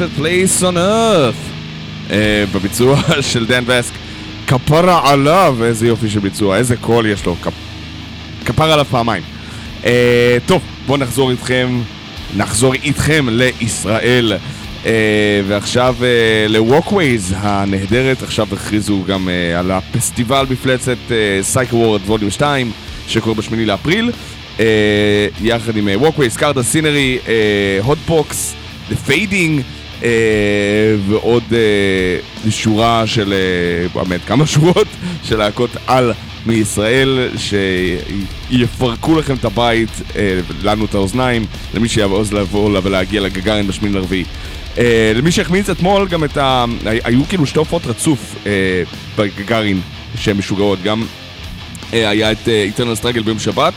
A 0.00 0.08
place 0.18 0.62
on 0.62 0.76
earth. 0.76 1.42
Uh, 2.08 2.12
בביצוע 2.54 3.00
של 3.32 3.46
דן 3.46 3.64
וסק. 3.66 3.92
כפרה 4.46 5.10
עליו, 5.12 5.56
איזה 5.64 5.86
יופי 5.86 6.10
של 6.10 6.20
ביצוע, 6.20 6.56
איזה 6.56 6.76
קול 6.76 7.06
יש 7.06 7.26
לו. 7.26 7.36
כפ... 7.42 7.52
כפר 8.44 8.72
עליו 8.72 8.86
פעמיים. 8.90 9.22
אה, 9.84 10.38
טוב, 10.46 10.62
בואו 10.86 10.98
נחזור 10.98 11.30
איתכם, 11.30 11.80
נחזור 12.36 12.74
איתכם 12.74 13.26
לישראל. 13.30 14.32
Uh, 14.82 14.86
ועכשיו 15.48 15.96
uh, 15.98 16.04
ל-Walkways 16.48 17.34
הנהדרת, 17.36 18.22
עכשיו 18.22 18.48
הכריזו 18.52 19.04
גם 19.06 19.28
uh, 19.28 19.58
על 19.58 19.70
הפסטיבל 19.70 20.46
מפלצת 20.50 20.96
סייק 21.42 21.72
וורד 21.72 22.00
ווליום 22.06 22.30
2 22.30 22.72
שקורה 23.08 23.34
ב-8 23.34 23.54
לאפריל 23.56 24.10
uh, 24.56 24.60
יחד 25.42 25.76
עם 25.76 25.88
uh, 25.88 26.04
Walkways, 26.04 26.38
קארדה 26.38 26.62
סינרי, 26.62 27.18
הוטבוקס, 27.82 28.54
The 28.90 29.08
Fading 29.08 29.60
uh, 29.60 29.81
ועוד 31.06 31.42
uh, 31.50 32.50
שורה 32.50 33.06
של, 33.06 33.34
uh, 33.94 33.98
באמת 33.98 34.20
כמה 34.26 34.46
שורות 34.46 34.86
של 35.28 35.38
להקות 35.38 35.70
על 35.86 36.12
מישראל 36.46 37.28
שיפרקו 38.50 39.18
לכם 39.18 39.34
את 39.34 39.44
הבית, 39.44 39.88
לנו 40.62 40.84
את 40.84 40.94
האוזניים, 40.94 41.46
למי 41.74 41.88
שיעוז 41.88 42.32
לבוא 42.32 42.80
ולהגיע 42.82 43.20
לגגארין 43.20 43.66
בשמין 43.66 43.92
לרביעי. 43.92 44.24
Uh, 44.74 44.78
למי 45.14 45.32
שהחמיץ 45.32 45.70
אתמול 45.70 46.08
גם 46.08 46.24
את 46.24 46.36
ה... 46.36 46.64
היו 46.84 47.24
כאילו 47.28 47.46
שתי 47.46 47.58
הופעות 47.58 47.86
רצוף 47.86 48.34
uh, 48.44 48.46
בגגארין 49.16 49.80
שהן 50.16 50.36
משוגעות, 50.36 50.82
גם 50.82 51.02
uh, 51.02 51.94
היה 51.94 52.32
את 52.32 52.48
איטרנל 52.48 52.94
סטרגל 52.94 53.22
ביום 53.22 53.38
שבת 53.38 53.72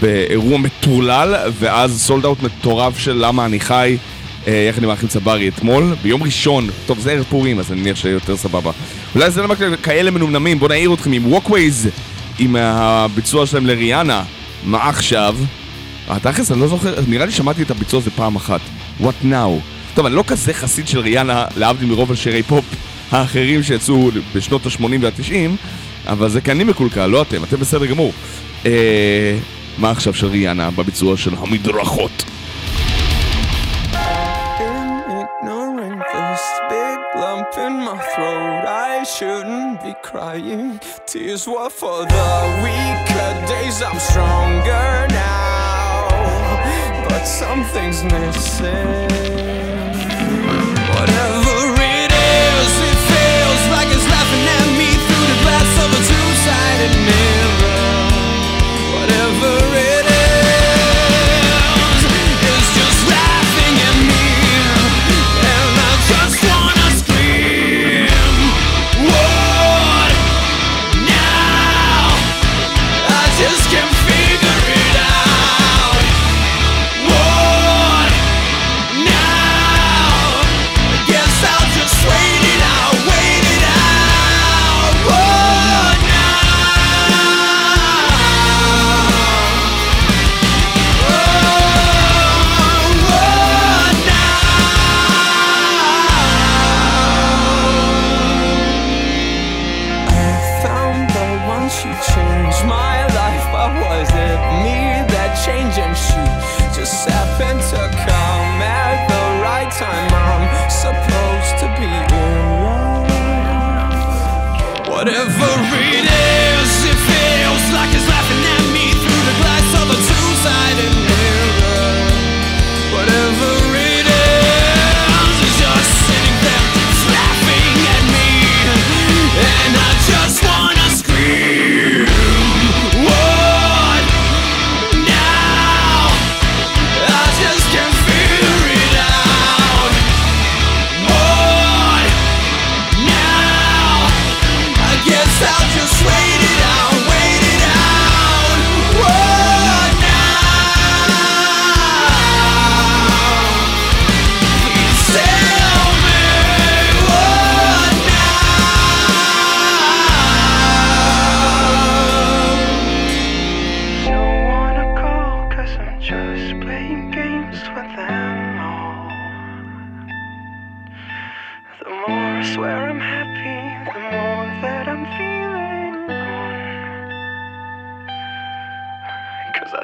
באירוע 0.00 0.58
מטורלל 0.58 1.34
ואז 1.58 2.02
sold 2.02 2.24
out 2.24 2.42
מטורף 2.42 2.98
של 2.98 3.12
למה 3.26 3.46
אני 3.46 3.60
חי 3.60 3.96
יחד 4.46 4.82
עם 4.82 4.90
האחים 4.90 5.08
צברי 5.08 5.48
אתמול 5.48 5.94
ביום 6.02 6.22
ראשון, 6.22 6.68
טוב 6.86 6.98
זה 6.98 7.12
ערב 7.12 7.24
פורים 7.28 7.58
אז 7.58 7.72
אני 7.72 7.80
מניח 7.80 7.96
שיותר 7.96 8.36
סבבה 8.36 8.70
אולי 9.14 9.30
זה 9.30 9.42
למה 9.42 9.54
כאלה 9.82 10.10
מנומנמים, 10.10 10.58
בואו 10.58 10.68
נעיר 10.68 10.94
אתכם 10.94 11.12
עם 11.12 11.32
Walkways 11.32 11.88
עם 12.38 12.56
הביצוע 12.56 13.46
שלהם 13.46 13.66
לריאנה 13.66 14.24
מה 14.64 14.88
עכשיו? 14.88 15.36
תכלס 16.22 16.52
אני 16.52 16.60
לא 16.60 16.68
זוכר, 16.68 16.94
נראה 17.08 17.26
לי 17.26 17.32
שמעתי 17.32 17.62
את 17.62 17.70
הביצוע 17.70 18.00
הזה 18.00 18.10
פעם 18.10 18.36
אחת 18.36 18.60
What 19.00 19.24
Now? 19.24 19.60
טוב, 19.94 20.06
אני 20.06 20.14
לא 20.14 20.24
כזה 20.26 20.54
חסיד 20.54 20.88
של 20.88 20.98
ריאנה, 20.98 21.44
להבדיל 21.56 21.88
מרוב 21.88 22.12
השירי 22.12 22.42
פופ 22.42 22.64
האחרים 23.10 23.62
שיצאו 23.62 24.10
בשנות 24.34 24.66
ה-80 24.66 24.82
וה-90, 25.00 25.32
אבל 26.06 26.28
זה 26.28 26.40
כי 26.40 26.50
אני 26.50 26.64
מקולקל, 26.64 27.06
לא 27.06 27.22
אתם, 27.22 27.44
אתם 27.44 27.56
בסדר 27.56 27.86
גמור. 27.86 28.12
אה, 28.66 29.38
מה 29.78 29.90
עכשיו 29.90 30.14
של 30.14 30.26
ריאנה 30.26 30.70
בביצוע 30.70 31.16
של 31.16 31.34
המדרכות? 31.38 32.24
Shouldn't 39.18 39.82
be 39.82 39.92
crying. 40.00 40.80
Tears 41.04 41.48
were 41.48 41.70
for 41.70 42.04
the 42.04 42.28
weaker 42.62 43.30
days. 43.48 43.82
I'm 43.82 43.98
stronger 43.98 45.08
now. 45.10 46.06
But 47.08 47.24
something's 47.24 48.04
missing. 48.04 49.10
Whatever 50.94 51.56
it 51.98 52.12
is, 52.14 52.72
it 52.90 52.98
feels 53.10 53.62
like 53.74 53.88
it's 53.90 54.06
laughing 54.06 54.46
at 54.58 54.68
me 54.78 54.90
through 55.06 55.26
the 55.32 55.38
glass 55.42 55.70
of 55.82 55.88
a 55.98 56.00
two-sided 56.10 56.94
mirror. 57.08 57.90
Whatever 58.94 59.52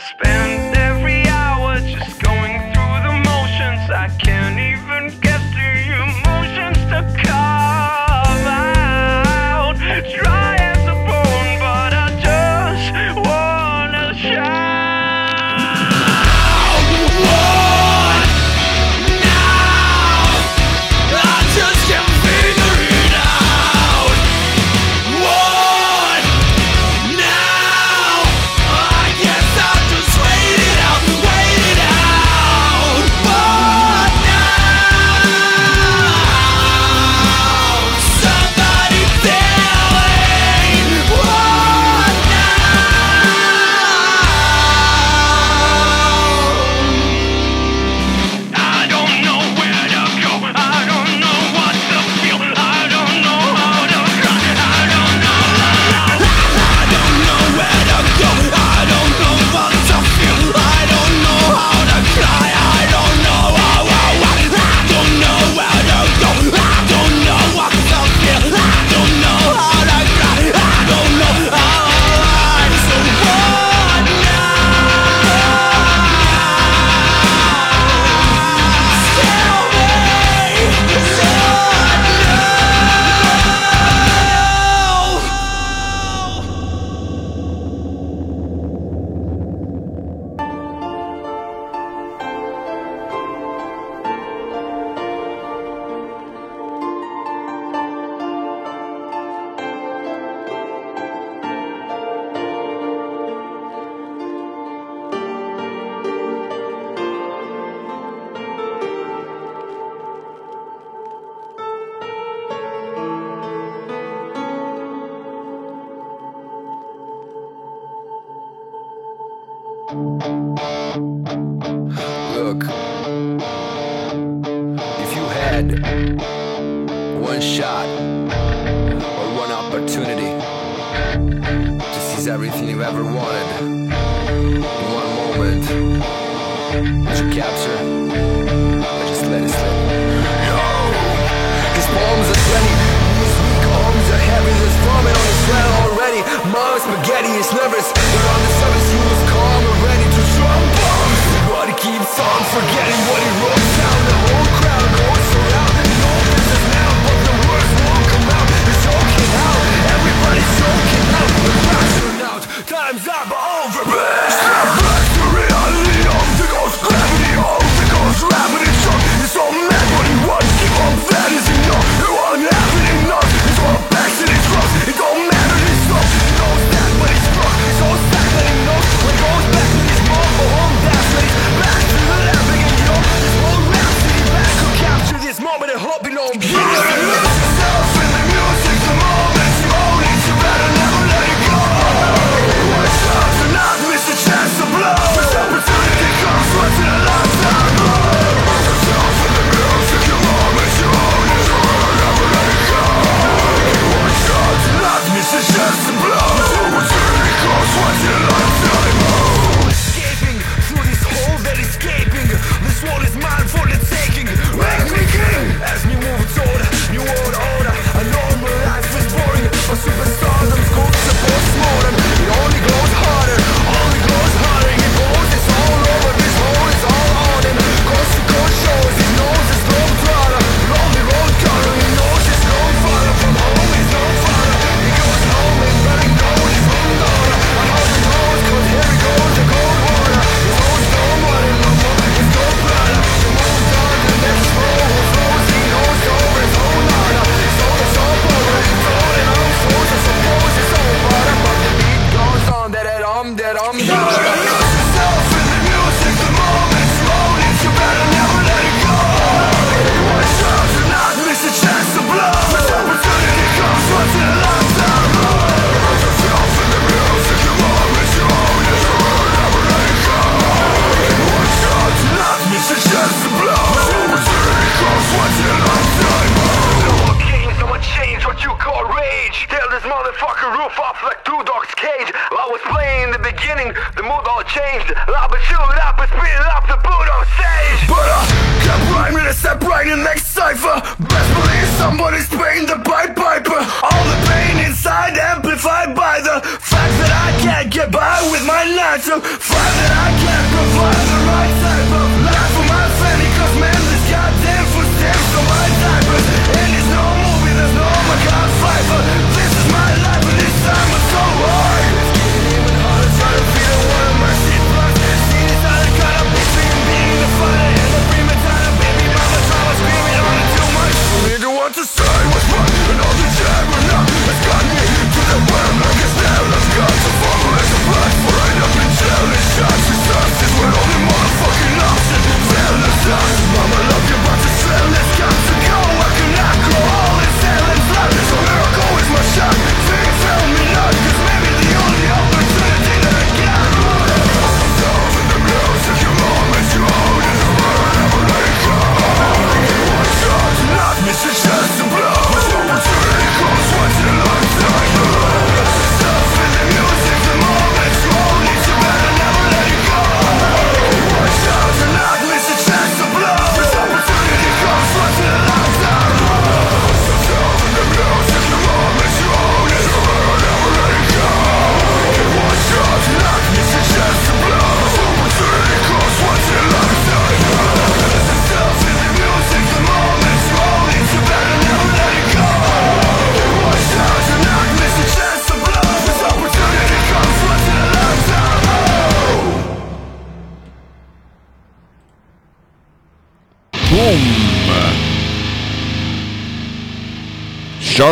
suspended 0.01 0.74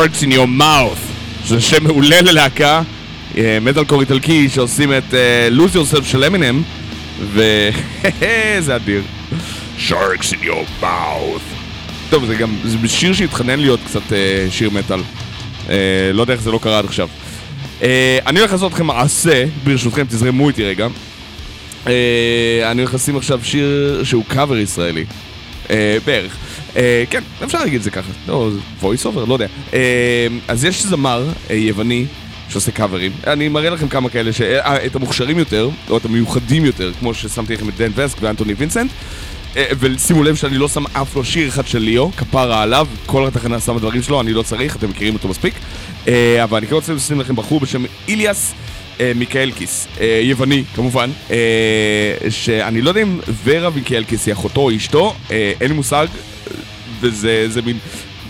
Words 0.02 0.22
in 0.22 0.32
Your 0.32 0.60
Mouth, 0.60 0.98
שזה 1.44 1.60
שם 1.60 1.84
מעולה 1.84 2.22
ללהקה, 2.22 2.82
אה, 3.36 3.58
מטאל 3.60 3.84
קור 3.84 4.00
איטלקי 4.00 4.48
שעושים 4.48 4.92
את 4.92 5.02
uh, 5.10 5.56
Lose 5.56 5.74
Yourself 5.74 6.04
של 6.04 6.24
אמינם, 6.24 6.62
וזה 7.32 8.76
אדיר. 8.76 9.02
Sharks 9.78 10.32
in 10.32 10.44
your 10.44 10.82
mouth. 10.82 11.42
טוב, 12.10 12.26
זה 12.26 12.34
גם 12.34 12.56
זה 12.64 12.88
שיר 12.88 13.12
שהתחנן 13.12 13.58
להיות 13.58 13.80
קצת 13.86 14.00
uh, 14.08 14.12
שיר 14.50 14.70
מטאל. 14.70 15.00
Uh, 15.66 15.70
לא 16.12 16.20
יודע 16.20 16.32
איך 16.32 16.42
זה 16.42 16.50
לא 16.50 16.58
קרה 16.62 16.78
עד 16.78 16.84
עכשיו. 16.84 17.08
Uh, 17.80 17.84
אני 18.26 18.38
הולך 18.38 18.52
לעשות 18.52 18.72
אתכם 18.72 18.86
מעשה, 18.86 19.44
ברשותכם, 19.64 20.04
תזרמו 20.04 20.48
איתי 20.48 20.64
רגע. 20.64 20.86
Uh, 21.84 21.88
אני 22.70 22.82
הולך 22.82 22.94
לשים 22.94 23.16
עכשיו 23.16 23.40
שיר 23.42 24.00
שהוא 24.04 24.24
קאבר 24.28 24.56
ישראלי. 24.56 25.04
Uh, 25.66 25.70
בערך. 26.04 26.36
אה, 26.76 27.04
כן, 27.10 27.22
אפשר 27.44 27.58
להגיד 27.58 27.74
את 27.74 27.82
זה 27.82 27.90
ככה. 27.90 28.12
לא, 28.28 28.50
voice 28.82 29.04
over, 29.04 29.28
לא 29.28 29.32
יודע. 29.34 29.46
אה, 29.74 30.26
אז 30.48 30.64
יש 30.64 30.82
זמר 30.82 31.28
אה, 31.50 31.56
יווני 31.56 32.06
שעושה 32.48 32.72
קאברים. 32.72 33.12
אני 33.26 33.48
מראה 33.48 33.70
לכם 33.70 33.88
כמה 33.88 34.08
כאלה, 34.08 34.32
ש... 34.32 34.40
את 34.40 34.96
המוכשרים 34.96 35.38
יותר, 35.38 35.70
או 35.90 35.96
את 35.96 36.04
המיוחדים 36.04 36.64
יותר, 36.64 36.92
כמו 37.00 37.14
ששמתי 37.14 37.54
לכם 37.54 37.68
את 37.68 37.76
דן 37.76 37.90
וסק 37.94 38.16
ואנטוני 38.20 38.54
וינסנט. 38.54 38.90
ושימו 39.78 40.22
לב 40.22 40.34
שאני 40.34 40.58
לא 40.58 40.68
שם 40.68 40.84
אף 40.92 41.16
לא 41.16 41.24
שיר 41.24 41.48
אחד 41.48 41.66
של 41.66 41.78
ליאו, 41.78 42.10
כפרה 42.16 42.62
עליו, 42.62 42.86
כל 43.06 43.26
התחנה 43.26 43.60
שמה 43.60 43.78
דברים 43.78 44.02
שלו, 44.02 44.20
אני 44.20 44.32
לא 44.32 44.42
צריך, 44.42 44.76
אתם 44.76 44.90
מכירים 44.90 45.14
אותו 45.14 45.28
מספיק. 45.28 45.54
אבל 46.42 46.58
אני 46.58 46.66
כן 46.66 46.74
רוצה 46.74 46.92
לשים 46.92 47.20
לכם 47.20 47.36
בחור 47.36 47.60
בשם 47.60 47.84
איליאס 48.08 48.54
מיקאלקיס, 49.14 49.88
יווני 50.22 50.64
כמובן, 50.74 51.10
שאני 52.28 52.82
לא 52.82 52.88
יודע 52.88 53.02
אם 53.02 53.18
ורה 53.44 53.70
מיקאלקיס 53.70 54.26
היא 54.26 54.32
אחותו 54.32 54.60
או 54.60 54.76
אשתו, 54.76 55.14
אין 55.30 55.68
לי 55.68 55.74
מושג, 55.74 56.06
וזה 57.02 57.46
זה 57.48 57.62
מין... 57.62 57.78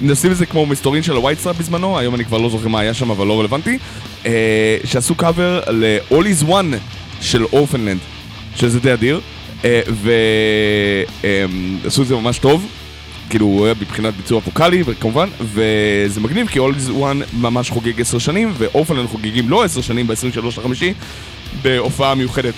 נשים 0.00 0.32
את 0.32 0.36
זה 0.36 0.46
כמו 0.46 0.66
מסתורין 0.66 1.02
של 1.02 1.16
הווייט 1.16 1.38
סטרייפס 1.38 1.58
בזמנו, 1.58 1.98
היום 1.98 2.14
אני 2.14 2.24
כבר 2.24 2.38
לא 2.38 2.48
זוכר 2.50 2.68
מה 2.68 2.80
היה 2.80 2.94
שם, 2.94 3.10
אבל 3.10 3.26
לא 3.26 3.40
רלוונטי. 3.40 3.78
אה, 4.26 4.78
שעשו 4.84 5.14
קאבר 5.14 5.60
ל-All 5.68 6.24
is 6.24 6.48
One 6.48 6.76
של 7.20 7.44
אורפנד 7.44 7.77
לנד, 7.77 7.98
שזה 8.56 8.80
די 8.80 8.92
אדיר, 8.92 9.20
אה, 9.64 9.80
ועשו 11.82 12.02
את 12.02 12.06
זה 12.06 12.14
ממש 12.14 12.38
טוב. 12.38 12.66
כאילו 13.30 13.46
הוא 13.46 13.64
היה 13.64 13.74
מבחינת 13.80 14.14
ביצוע 14.14 14.38
ווקאלי 14.38 14.82
כמובן 15.00 15.28
וזה 15.40 16.20
מגניב 16.20 16.48
כי 16.48 16.58
All 16.58 16.72
is 16.72 16.90
One 16.90 17.36
ממש 17.36 17.70
חוגג 17.70 18.00
עשר 18.00 18.18
שנים 18.18 18.52
ואורפנד 18.58 18.93
לנד 18.93 19.08
חוגגים 19.08 19.50
לא 19.50 19.64
עשר 19.64 19.80
שנים 19.80 20.06
ב-23 20.06 20.46
לחמישי 20.46 20.92
בהופעה 21.62 22.14
מיוחדת 22.14 22.54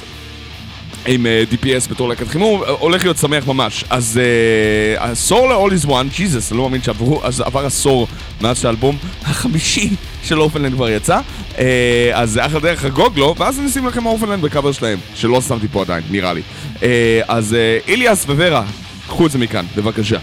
עם 1.07 1.27
אה, 1.27 1.45
DPS 1.53 1.91
בתור 1.91 2.09
להקת 2.09 2.29
חימום, 2.29 2.63
אה, 2.63 2.71
הולך 2.71 3.05
להיות 3.05 3.17
שמח 3.17 3.47
ממש. 3.47 3.85
אז 3.91 4.21
אה, 4.23 5.11
עשור 5.11 5.49
ל-All 5.49 5.85
is 5.85 5.89
One, 5.89 6.17
ג'יזוס, 6.17 6.53
אני 6.53 6.59
לא 6.59 6.65
מאמין 6.65 6.83
שעברו, 6.83 7.21
אז 7.25 7.41
עבר 7.41 7.67
עשור 7.67 8.09
מאז 8.41 8.61
שהאלבום 8.61 8.97
החמישי 9.23 9.91
של 10.25 10.41
אורפנלנד 10.41 10.75
כבר 10.75 10.91
יצא. 10.91 11.21
אה, 11.59 12.11
אז 12.15 12.31
זה 12.31 12.47
אחלה 12.47 12.61
דרך 12.61 12.85
לחגוג 12.85 13.19
לו, 13.19 13.35
ואז 13.39 13.59
אני 13.59 13.67
אשים 13.69 13.87
לכם 13.87 14.07
אורפנלנד 14.07 14.43
בקאבר 14.43 14.73
שלהם, 14.73 14.99
שלא 15.15 15.41
שמתי 15.41 15.69
פה 15.69 15.81
עדיין, 15.81 16.03
נראה 16.11 16.33
לי. 16.33 16.43
אה, 16.83 17.21
אז 17.29 17.55
אה, 17.55 17.79
איליאס 17.89 18.25
וורה, 18.25 18.65
קחו 19.07 19.27
את 19.27 19.31
זה 19.31 19.39
מכאן, 19.39 19.65
בבקשה. 19.77 20.19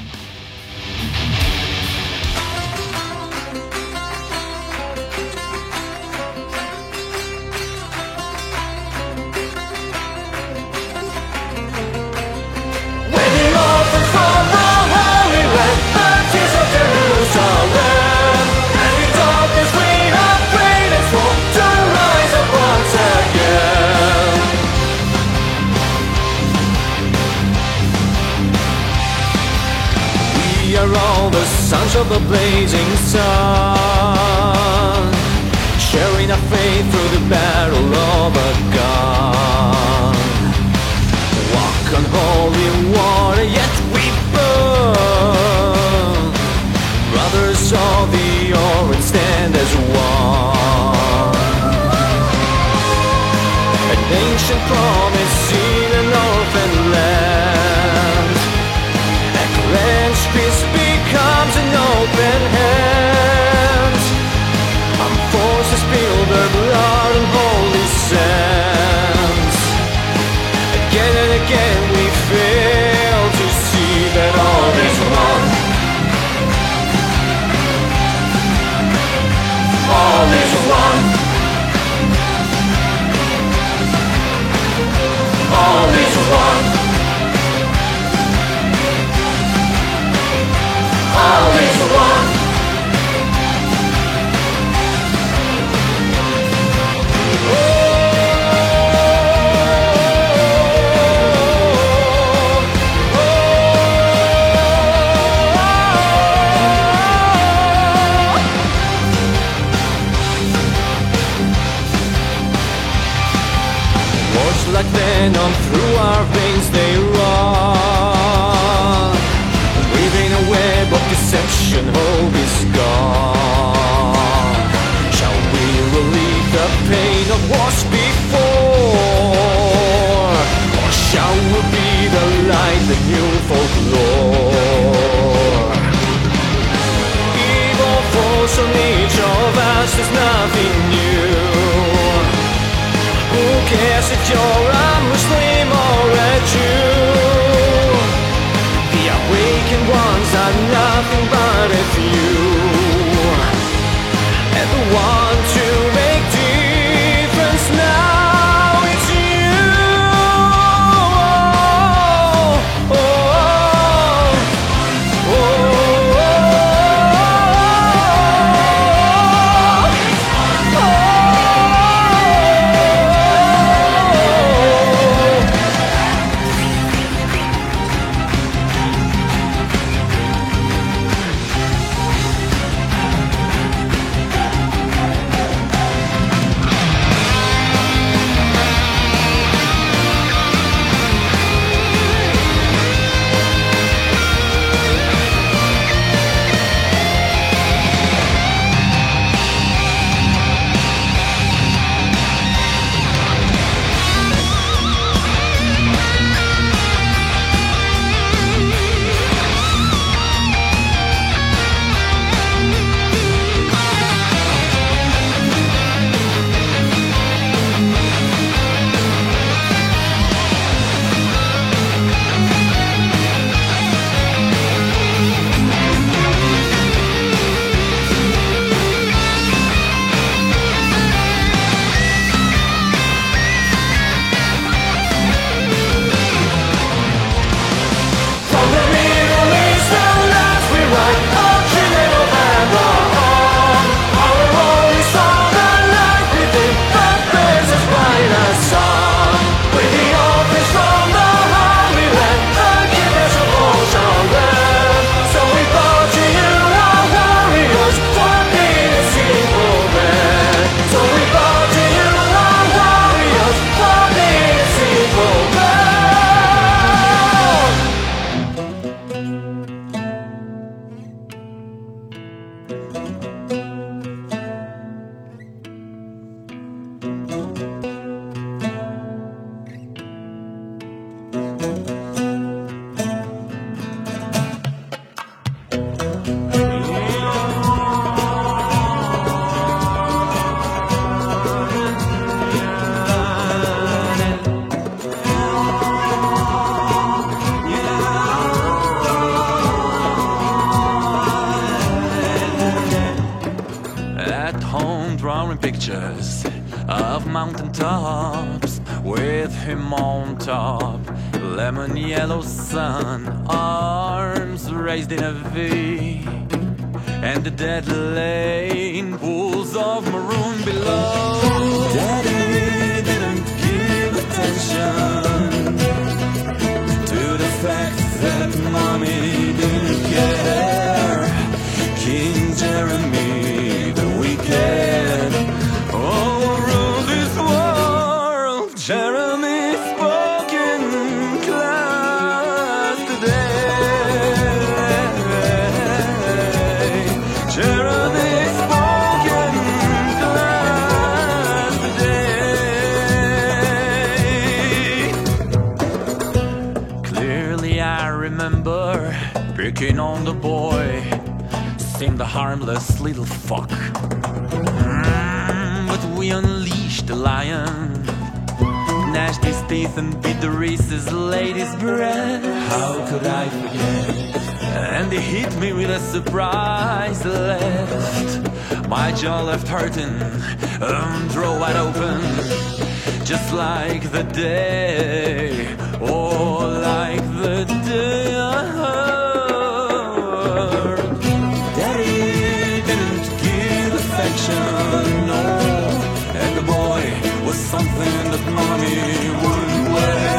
end 398.20 398.34
of 398.34 398.44
money 398.54 399.30
wouldn't 399.42 399.94
wear. 399.94 400.31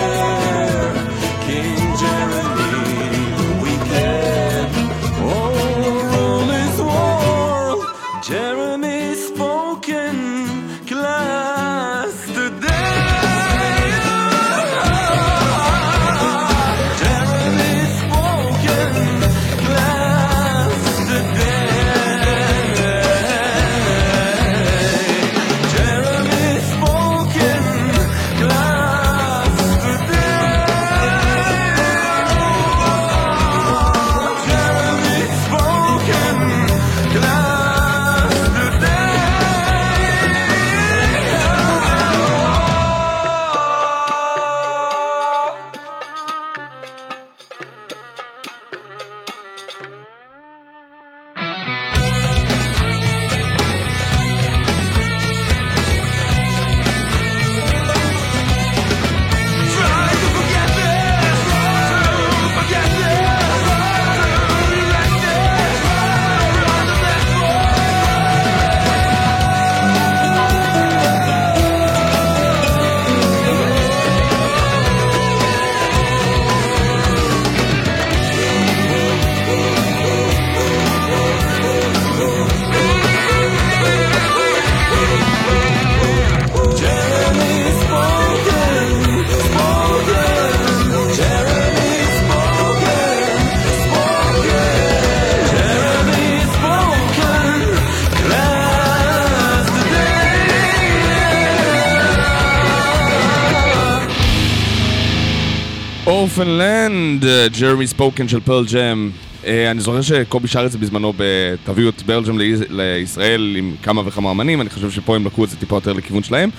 אורפנלנד, 106.23 107.25
ג'רמי 107.61 107.87
ספוקן 107.87 108.29
של 108.29 108.41
פרל 108.41 108.65
ג'ם. 108.73 109.11
אה, 109.47 109.71
אני 109.71 109.81
זוכר 109.81 110.01
שקובי 110.03 110.49
שר 110.49 110.67
את 110.67 110.73
זה 110.73 110.79
בזמנו 110.79 111.13
ב"תביאו 111.17 111.89
את 111.89 112.03
פרל 112.07 112.25
ג'ם 112.25 112.39
לישראל" 112.71 113.55
עם 113.59 113.75
כמה 113.83 114.03
וכמה 114.05 114.31
אמנים, 114.31 114.61
אני 114.61 114.71
חושב 114.71 114.91
שפה 114.91 115.17
הם 115.17 115.27
לקחו 115.27 115.45
את 115.45 115.51
זה 115.51 115.57
טיפה 115.57 115.77
יותר 115.77 115.93
לכיוון 115.93 116.23
שלהם. 116.23 116.51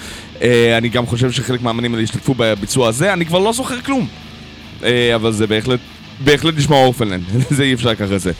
אה, 0.41 0.77
אני 0.77 0.90
גם 0.90 1.06
חושב 1.06 1.31
שחלק 1.31 1.61
מהאמנים 1.61 1.94
האלה 1.94 2.03
השתתפו 2.03 2.34
בביצוע 2.38 2.88
הזה, 2.88 3.14
אני 3.14 3.26
כבר 3.26 3.40
לא 3.40 3.53
זוכר 3.53 3.81
כלום. 3.81 4.07
אה, 4.84 5.15
אבל 5.15 5.31
זה 5.31 5.48
בהחלט, 5.48 5.80
בהחלט 6.19 6.57
נשמע 6.57 6.76
אורפנלנד, 6.76 7.23
זה 7.57 7.64
אי 7.64 7.73
אפשר 7.73 7.90
לקחת 7.90 8.11
את 8.11 8.22
זה. 8.22 8.31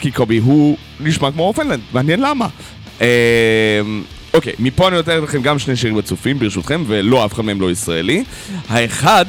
כי 0.00 0.10
קובי 0.10 0.38
הוא 0.38 0.76
נשמע 1.00 1.32
כמו 1.32 1.42
אורפנלנד, 1.42 1.80
מעניין 1.92 2.20
למה. 2.20 2.48
אוקיי, 4.34 4.52
מפה 4.58 4.88
אני 4.88 4.96
נותן 4.96 5.20
לכם 5.22 5.42
גם 5.42 5.58
שני 5.58 5.76
שירים 5.76 5.96
רצופים 5.98 6.38
ברשותכם, 6.38 6.84
ולא, 6.86 7.24
אף 7.24 7.34
אחד 7.34 7.44
מהם 7.44 7.60
לא 7.60 7.70
ישראלי. 7.70 8.24
האחד 8.68 9.24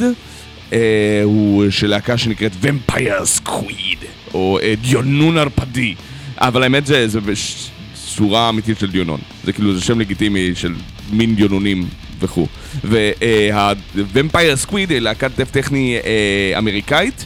הוא 1.23 1.69
של 1.69 1.87
להקה 1.87 2.17
שנקראת 2.17 2.51
Vampire 2.63 3.45
Squid, 3.45 4.05
או 4.33 4.59
אה, 4.61 4.73
דיונון 4.81 5.37
ערפדי. 5.37 5.95
אבל 6.37 6.63
האמת 6.63 6.85
זה, 6.85 7.07
זה 7.07 7.19
בצורה 7.21 8.49
אמיתית 8.49 8.79
של 8.79 8.91
דיונון. 8.91 9.19
זה 9.43 9.53
כאילו, 9.53 9.75
זה 9.75 9.81
שם 9.81 9.99
לגיטימי 9.99 10.51
של 10.55 10.73
מין 11.11 11.35
דיונונים 11.35 11.87
וכו'. 12.19 12.47
וה-Vampire 12.83 14.67
Squid 14.67 14.89
היא 14.89 14.99
להקת 14.99 15.31
דף 15.37 15.51
טכני 15.51 15.97
אה, 16.05 16.57
אמריקאית. 16.57 17.25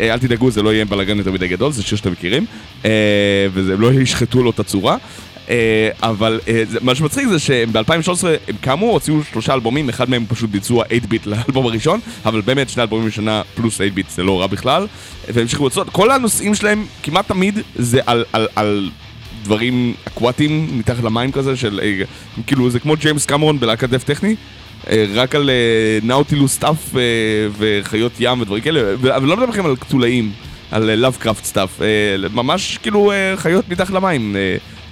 אה, 0.00 0.12
אל 0.12 0.18
תדאגו, 0.18 0.50
זה 0.50 0.62
לא 0.62 0.72
יהיה 0.72 0.84
בלאגן 0.84 1.18
יותר 1.18 1.32
מדי 1.32 1.48
גדול, 1.48 1.72
זה 1.72 1.82
שיר 1.82 1.98
שאתם 1.98 2.12
מכירים. 2.12 2.46
אה, 2.84 2.90
וזה 3.52 3.76
לא 3.76 3.92
ישחטו 3.92 4.42
לו 4.42 4.50
את 4.50 4.60
הצורה. 4.60 4.96
אה, 5.50 5.90
אבל 6.02 6.40
אה, 6.48 6.62
מה 6.80 6.94
שמצחיק 6.94 7.28
זה 7.28 7.38
שב-2013 7.38 8.26
הם 8.48 8.56
קמו, 8.60 8.90
הוציאו 8.90 9.16
שלושה 9.32 9.54
אלבומים, 9.54 9.88
אחד 9.88 10.10
מהם 10.10 10.24
פשוט 10.28 10.50
ביצוע 10.50 10.84
8-ביט 10.84 11.26
לאלבום 11.26 11.66
הראשון, 11.66 12.00
אבל 12.24 12.40
באמת 12.40 12.68
שני 12.68 12.82
אלבומים 12.82 13.08
בשנה 13.08 13.42
פלוס 13.54 13.80
8-ביט 13.80 14.10
זה 14.10 14.22
לא 14.22 14.40
רע 14.40 14.46
בכלל, 14.46 14.86
והמשיכו 15.28 15.66
לצאת, 15.66 15.90
כל 15.90 16.10
הנושאים 16.10 16.54
שלהם 16.54 16.86
כמעט 17.02 17.28
תמיד 17.28 17.58
זה 17.74 18.00
על, 18.06 18.24
על, 18.32 18.48
על 18.56 18.90
דברים 19.42 19.94
אקוואטיים 20.04 20.78
מתחת 20.78 21.04
למים 21.04 21.32
כזה, 21.32 21.56
של 21.56 21.80
אה, 21.82 22.02
כאילו 22.46 22.70
זה 22.70 22.80
כמו 22.80 22.96
ג'יימס 22.96 23.26
קמרון 23.26 23.60
בלהקת 23.60 23.88
דף 23.88 24.04
טכני. 24.04 24.36
רק 25.14 25.34
על 25.34 25.50
נאוטילוס 26.02 26.52
סטאפ 26.52 26.94
וחיות 27.58 28.12
ים 28.20 28.40
ודברים 28.40 28.62
כאלה, 28.62 28.94
אבל 29.16 29.28
לא 29.28 29.36
מדבר 29.36 29.50
לכם 29.50 29.66
על 29.66 29.76
קטולאים, 29.76 30.32
על 30.70 30.94
לאבקראפט 30.94 31.44
סטאפ, 31.44 31.80
ממש 32.34 32.78
כאילו 32.82 33.12
חיות 33.36 33.68
מתחת 33.68 33.90
למים, 33.90 34.36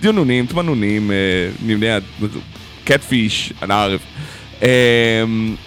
דיונונים, 0.00 0.46
תמנונים, 0.46 1.10
נמנה, 1.62 1.98
קטפיש, 2.84 3.52
אנא 3.62 3.72
ערף. 3.72 4.00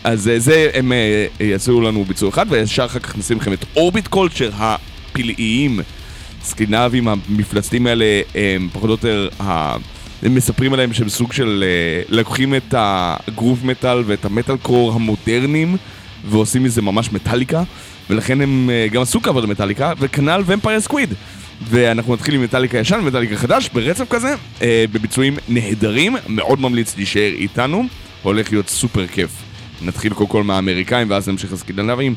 אז 0.03 0.27
אה, 0.27 0.39
זה, 0.39 0.69
הם 0.73 0.91
אה, 0.91 1.25
יעשו 1.39 1.81
לנו 1.81 2.05
ביצוע 2.05 2.29
אחד, 2.29 2.45
וישר 2.49 2.85
אחר 2.85 2.99
כך 2.99 3.17
נשים 3.17 3.37
לכם 3.37 3.53
את 3.53 3.65
אורביט 3.75 4.07
קולצ'ר 4.07 4.49
הפלאיים, 4.57 5.79
סקנדינבים 6.43 7.07
המפלצתים 7.07 7.87
האלה, 7.87 8.21
הם 8.35 8.69
פחות 8.73 8.89
או 8.89 8.91
יותר, 8.91 9.29
הם 10.23 10.35
מספרים 10.35 10.73
עליהם 10.73 10.93
שהם 10.93 11.09
סוג 11.09 11.33
של, 11.33 11.63
אה, 11.67 12.03
לקוחים 12.09 12.55
את 12.55 12.73
הגרוב 12.77 13.65
מטאל 13.65 14.03
ואת 14.05 14.25
המטאל 14.25 14.57
קור 14.57 14.93
המודרניים, 14.93 15.77
ועושים 16.29 16.63
מזה 16.63 16.81
ממש 16.81 17.11
מטאליקה, 17.11 17.63
ולכן 18.09 18.41
הם 18.41 18.69
גם 18.91 19.01
עשו 19.01 19.21
קאבר 19.21 19.41
למטאליקה, 19.41 19.93
וכנ"ל 19.99 20.43
Vampire 20.45 20.79
Squid. 20.79 21.13
ואנחנו 21.69 22.13
נתחיל 22.13 22.35
עם 22.35 22.43
מטאליקה 22.43 22.77
ישן 22.77 22.99
ומטאליקה 23.03 23.35
חדש 23.35 23.69
ברצף 23.73 24.05
כזה, 24.09 24.35
אה, 24.61 24.85
בביצועים 24.91 25.37
נהדרים, 25.49 26.15
מאוד 26.27 26.61
ממליץ 26.61 26.97
להישאר 26.97 27.31
איתנו, 27.33 27.83
הולך 28.21 28.51
להיות 28.51 28.69
סופר 28.69 29.07
כיף. 29.07 29.31
נתחיל 29.81 30.13
קודם 30.13 30.29
כל 30.29 30.43
מהאמריקאים 30.43 31.09
ואז 31.09 31.29
נמשיך 31.29 31.53
לסקנדינבים, 31.53 32.15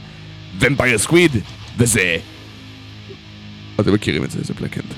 Vampire 0.59 0.99
Squid, 0.99 1.33
וזה... 1.79 2.17
אתם 3.81 3.95
מכירים 3.95 4.25
את 4.25 4.31
זה, 4.31 4.39
זה 4.43 4.55
Blackened. 4.55 4.95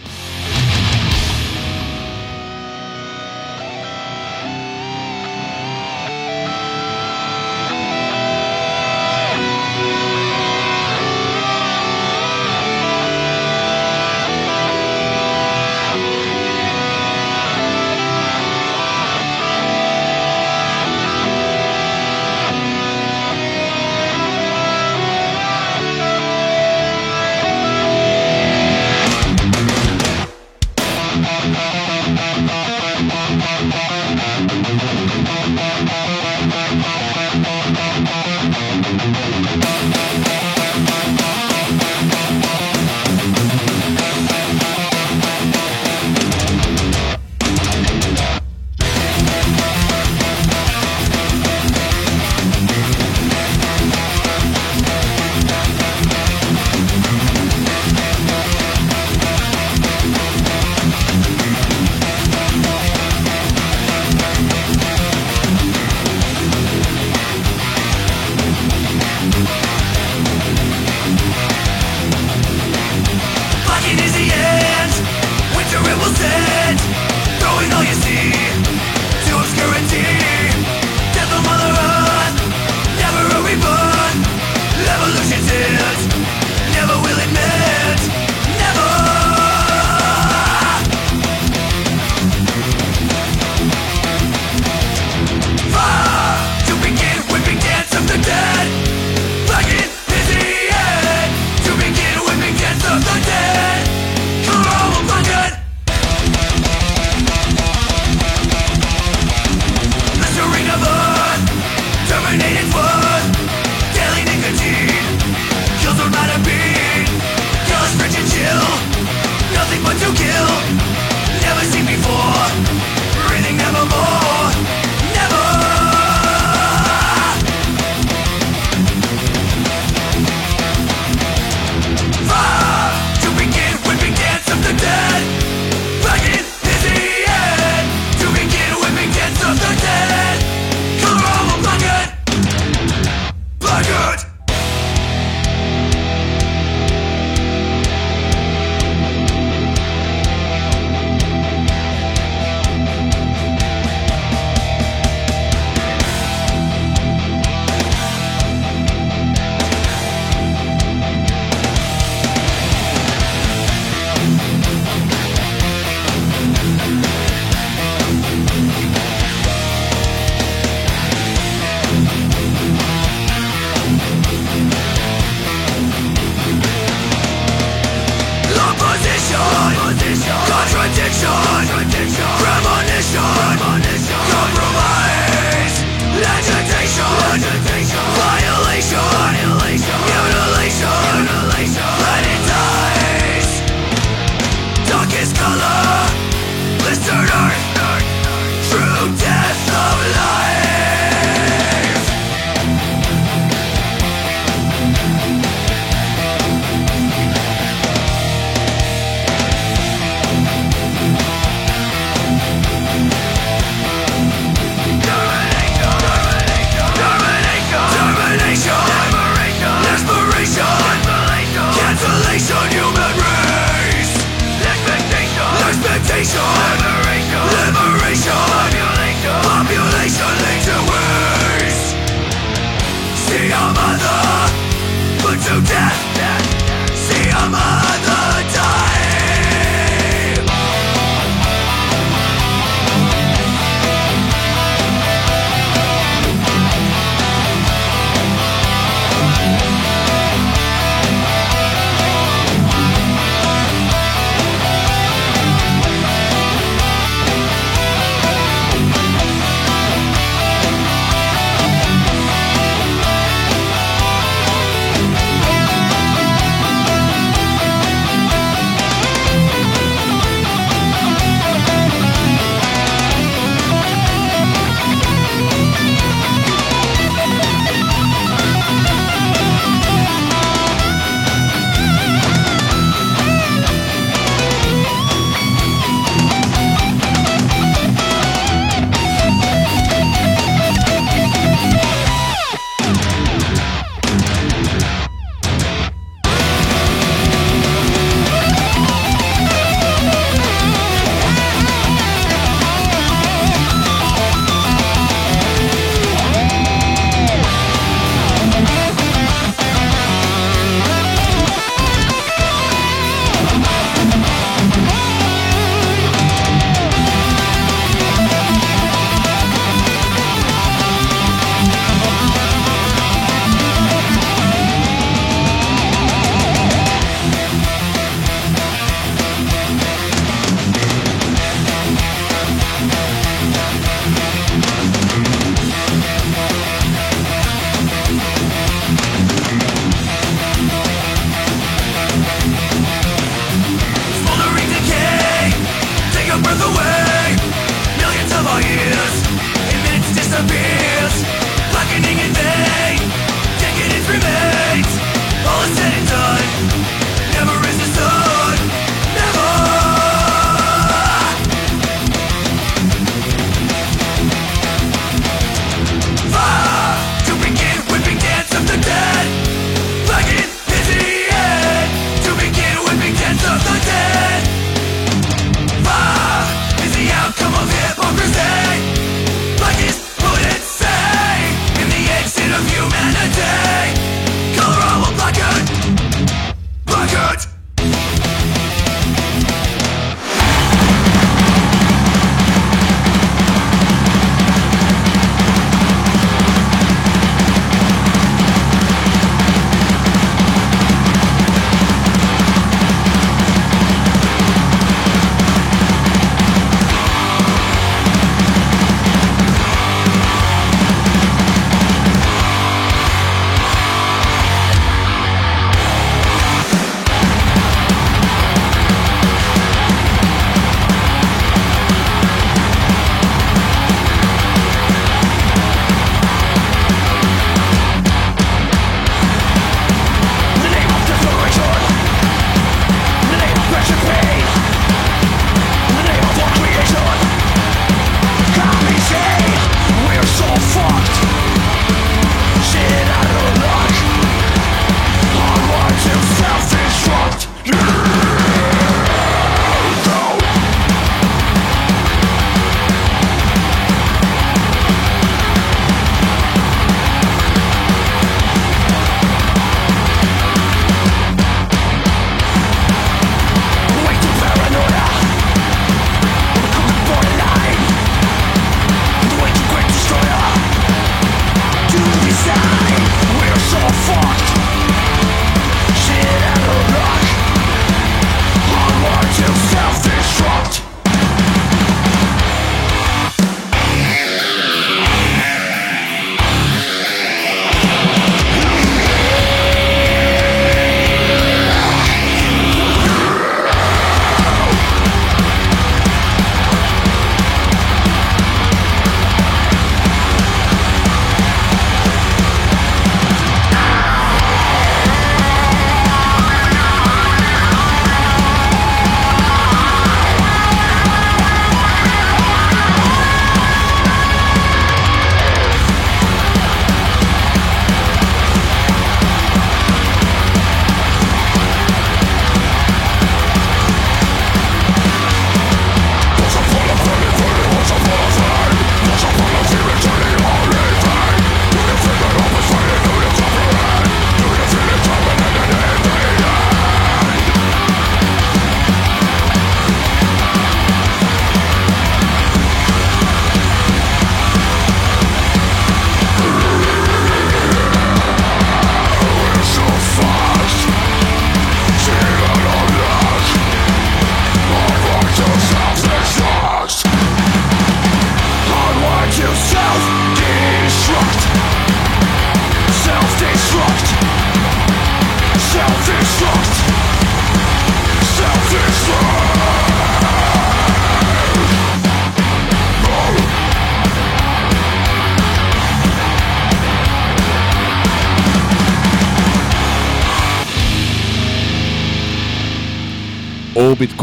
down. 235.61 235.86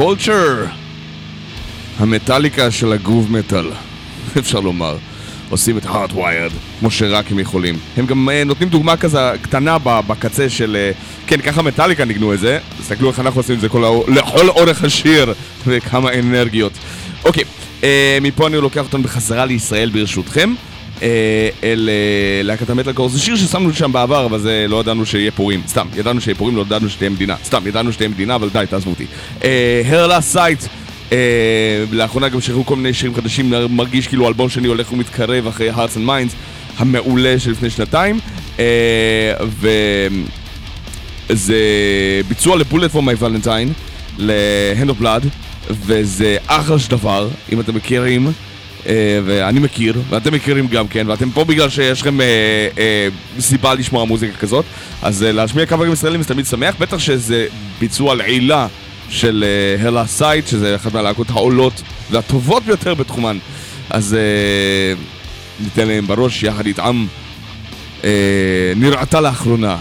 קולצ'ר, 0.03 0.65
המטאליקה 1.99 2.71
של 2.71 2.91
הגרוב 2.91 3.31
מטאל, 3.31 3.71
אפשר 4.39 4.59
לומר. 4.59 4.97
עושים 5.49 5.77
את 5.77 5.85
הארדוויירד, 5.85 6.51
כמו 6.79 6.91
שרק 6.91 7.31
הם 7.31 7.39
יכולים. 7.39 7.77
הם 7.97 8.05
גם 8.05 8.29
אה, 8.29 8.43
נותנים 8.43 8.69
דוגמה 8.69 8.97
כזה 8.97 9.19
קטנה 9.41 9.77
בקצה 9.79 10.49
של... 10.49 10.75
אה, 10.79 10.91
כן, 11.27 11.41
ככה 11.41 11.61
מטאליקה 11.61 12.05
ניגנו 12.05 12.33
את 12.33 12.39
זה. 12.39 12.59
תסתכלו 12.79 13.09
איך 13.09 13.19
אנחנו 13.19 13.39
עושים 13.39 13.55
את 13.55 13.61
זה 13.61 13.69
כל, 13.69 13.83
האור- 13.83 14.05
לכל 14.09 14.49
אורך 14.49 14.83
השיר, 14.83 15.33
וכמה 15.67 16.13
אנרגיות. 16.13 16.73
אוקיי, 17.25 17.43
אה, 17.83 18.17
מפה 18.21 18.47
אני 18.47 18.57
לוקח 18.57 18.81
אותנו 18.83 19.03
בחזרה 19.03 19.45
לישראל 19.45 19.89
ברשותכם. 19.89 20.53
אה, 21.03 21.49
אל 21.63 21.89
אה, 21.89 22.43
להקת 22.43 22.69
המטאל 22.69 22.93
קורס, 22.93 23.11
זה 23.11 23.19
שיר 23.19 23.35
ששמנו 23.35 23.73
שם 23.73 23.91
בעבר, 23.91 24.25
אבל 24.25 24.39
זה 24.39 24.65
לא 24.69 24.79
ידענו 24.79 25.05
שיהיה 25.05 25.31
פורים. 25.31 25.61
סתם, 25.67 25.87
ידענו 25.95 26.21
שיהיה 26.21 26.35
פורים, 26.35 26.55
לא 26.55 26.61
ידענו 26.61 26.89
שתהיה 26.89 27.09
מדינה. 27.09 27.35
סתם, 27.45 27.67
ידענו 27.67 27.93
שתהיה 27.93 28.09
מדינה, 28.09 28.35
אבל 28.35 28.49
די, 28.49 28.65
תעזבו 28.69 28.89
אותי. 28.89 29.05
הרלה 29.85 30.21
סייט, 30.21 30.59
לאחרונה 31.91 32.29
גם 32.29 32.41
שחררו 32.41 32.65
כל 32.65 32.75
מיני 32.75 32.93
שירים 32.93 33.15
חדשים, 33.15 33.53
מרגיש 33.69 34.07
כאילו 34.07 34.27
אלבום 34.27 34.49
שני 34.49 34.67
הולך 34.67 34.91
ומתקרב 34.91 35.47
אחרי 35.47 35.71
Hearts 35.71 35.95
and 35.95 36.07
Minds 36.07 36.33
המעולה 36.77 37.39
של 37.39 37.51
לפני 37.51 37.69
שנתיים. 37.69 38.19
אה, 38.59 39.33
וזה 41.29 41.57
ביצוע 42.27 42.57
לבולט 42.57 42.91
פור 42.91 43.03
מיי 43.03 43.13
ולנטיין, 43.19 43.73
ל-Hand 44.17 44.89
of 44.89 45.01
Blood, 45.01 45.25
וזה 45.69 46.37
אחלה 46.47 46.79
של 46.79 46.91
דבר, 46.91 47.29
אם 47.51 47.59
אתם 47.59 47.75
מכירים. 47.75 48.31
אה, 48.87 49.19
ואני 49.25 49.59
מכיר, 49.59 50.01
ואתם 50.09 50.33
מכירים 50.33 50.67
גם 50.67 50.87
כן, 50.87 51.09
ואתם 51.09 51.31
פה 51.31 51.43
בגלל 51.43 51.69
שיש 51.69 52.01
לכם 52.01 52.21
אה, 52.21 52.25
אה, 52.77 53.07
סיבה 53.39 53.73
לשמוע 53.73 54.05
מוזיקה 54.05 54.37
כזאת, 54.37 54.65
אז 55.01 55.23
אה, 55.23 55.31
להשמיע 55.31 55.65
קאברים 55.65 55.93
ישראלים 55.93 56.21
זה 56.21 56.27
תמיד 56.27 56.45
שמח, 56.45 56.75
בטח 56.79 56.99
שזה 56.99 57.47
ביצוע 57.79 58.15
לעילה 58.15 58.67
של 59.09 59.43
אה, 59.47 59.87
הלה 59.87 60.07
סייט, 60.07 60.47
שזה 60.47 60.75
אחת 60.75 60.93
מהלהקות 60.93 61.29
העולות 61.29 61.81
והטובות 62.11 62.63
ביותר 62.63 62.93
בתחומן, 62.93 63.37
אז 63.89 64.13
אה, 64.13 64.93
ניתן 65.59 65.87
להם 65.87 66.07
בראש 66.07 66.43
יחד 66.43 66.65
איתם. 66.65 67.05
אה, 68.03 68.73
נראתה 68.75 69.21
לאחרונה 69.21 69.77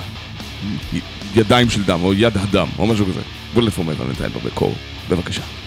ידיים 1.37 1.71
של 1.71 1.83
דם, 1.83 2.01
או 2.03 2.15
יד 2.15 2.37
הדם, 2.37 2.67
או 2.79 2.87
משהו 2.87 3.07
כזה. 3.07 3.21
בולפורמט 3.55 4.01
ולנטיין 4.01 4.31
בקור, 4.45 4.75
בבקשה. 5.11 5.43
There 5.43 5.45
goes 5.45 5.62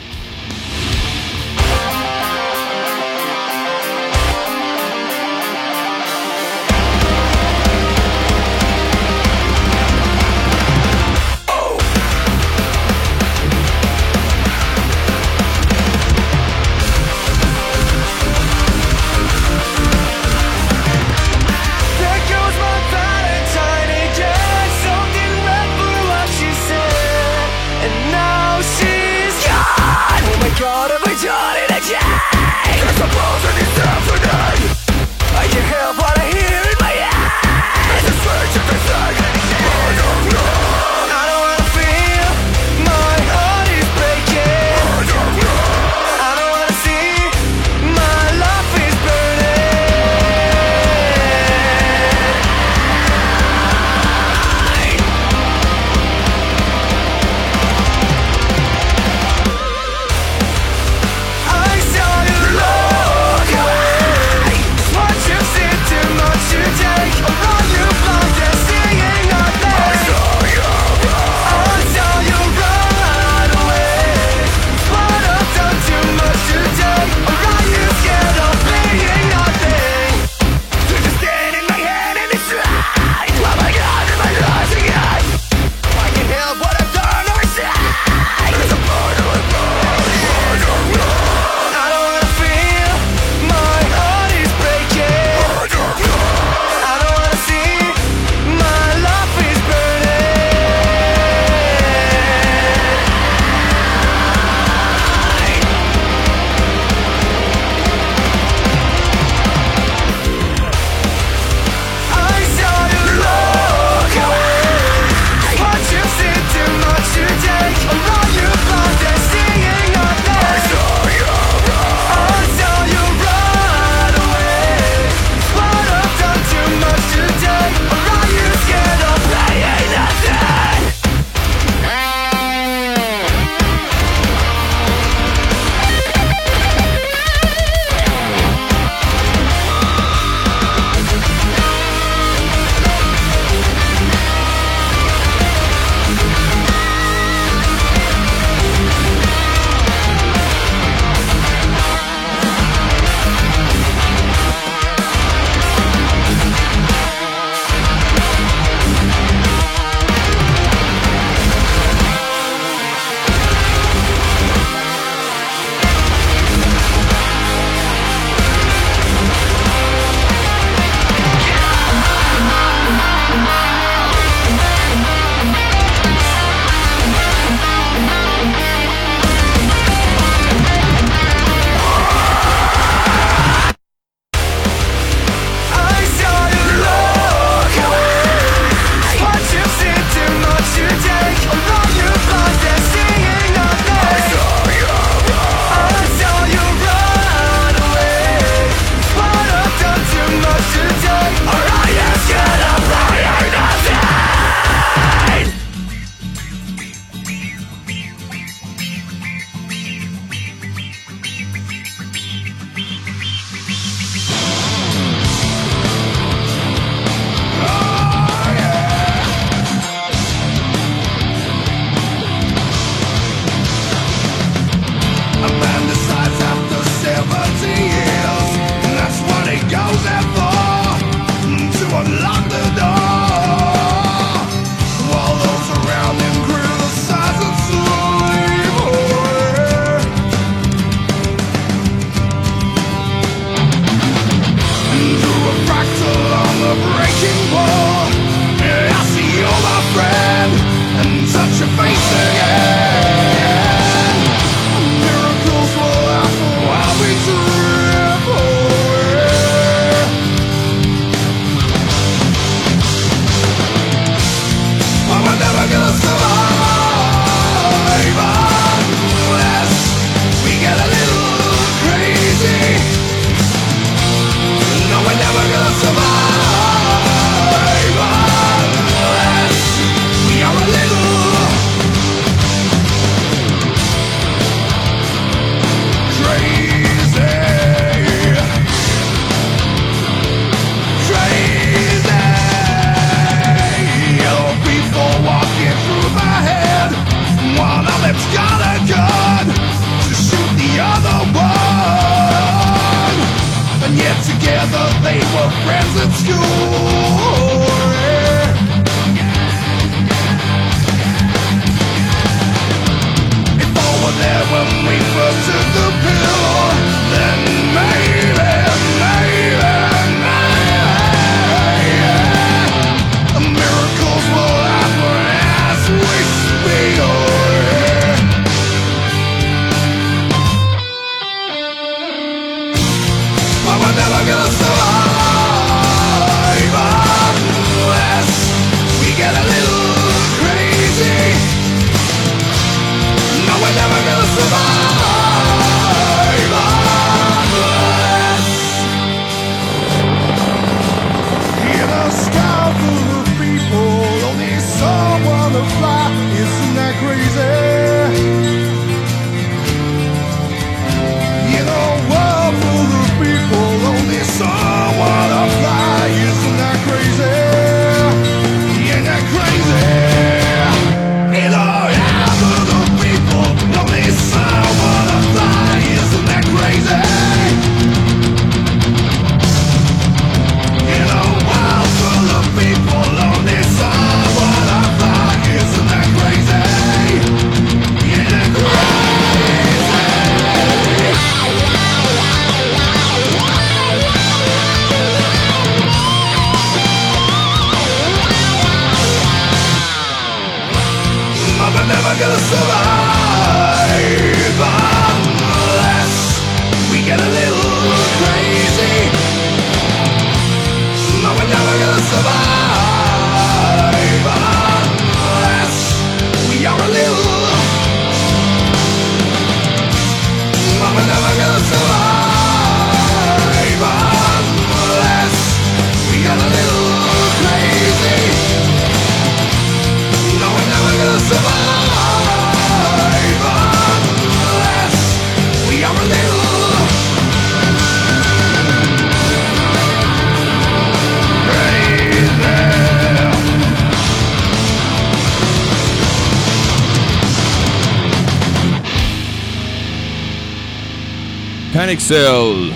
פניקסל 452.08 452.72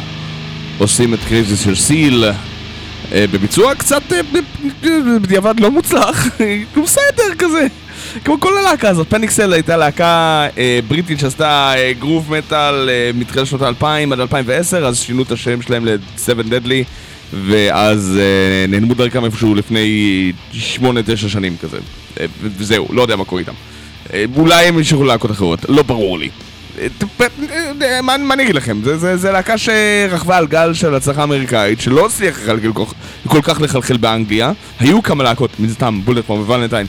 עושים 0.77 1.13
את 1.13 1.19
קריזיס 1.29 1.59
של 1.63 1.75
סיל 1.75 2.23
אה, 3.11 3.25
בביצוע 3.31 3.75
קצת 3.75 4.13
אה, 4.13 4.19
בדיעבד 5.21 5.59
לא 5.59 5.71
מוצלח, 5.71 6.27
הוא 6.75 6.83
בסדר 6.83 7.35
כזה. 7.37 7.67
כמו 8.25 8.39
כל 8.39 8.57
הלהקה 8.57 8.89
הזאת, 8.89 9.09
פניקסל 9.09 9.53
הייתה 9.53 9.77
להקה 9.77 10.47
אה, 10.57 10.79
בריטית 10.87 11.19
שעשתה 11.19 11.73
אה, 11.75 11.93
גרוב 11.99 12.37
מטאל 12.37 12.89
אה, 12.89 13.11
מתחילת 13.13 13.47
שנות 13.47 13.61
האלפיים 13.61 14.13
עד 14.13 14.19
2010, 14.19 14.85
אז 14.85 14.99
שינו 14.99 15.23
את 15.23 15.31
השם 15.31 15.61
שלהם 15.61 15.85
ל-7 15.85 16.39
Deadly, 16.51 16.83
ואז 17.33 18.17
אה, 18.21 18.67
נעלמו 18.67 18.93
דרכם 18.93 19.25
איפשהו 19.25 19.55
לפני 19.55 20.31
8-9 20.53 20.83
שנים 21.27 21.55
כזה. 21.61 21.77
אה, 22.19 22.25
וזהו, 22.41 22.87
לא 22.93 23.01
יודע 23.01 23.15
מה 23.15 23.25
קורה 23.25 23.39
איתם. 23.41 23.53
אה, 24.13 24.25
אולי 24.35 24.65
הם 24.65 24.77
ימשיכו 24.77 25.03
להקות 25.03 25.31
אחרות, 25.31 25.59
לא 25.69 25.83
ברור 25.83 26.19
לי. 26.19 26.29
מה 28.03 28.33
אני 28.33 28.43
אגיד 28.43 28.55
לכם? 28.55 28.77
זה- 29.15 29.31
להקה 29.31 29.57
שרכבה 29.57 30.37
על 30.37 30.47
גל 30.47 30.73
של 30.73 30.95
הצלחה 30.95 31.23
אמריקאית, 31.23 31.81
שלא 31.81 32.05
הצליח 32.05 32.39
לחלחל 32.39 32.71
כל 33.27 33.39
כך- 33.43 33.61
לחלחל 33.61 33.97
באנגליה. 33.97 34.51
היו 34.79 35.03
כמה 35.03 35.23
להקות, 35.23 35.59
מן 35.59 35.69
סתם, 35.69 36.01
בולט 36.05 36.25
פרום 36.25 36.41
וולנטיין, 36.41 36.87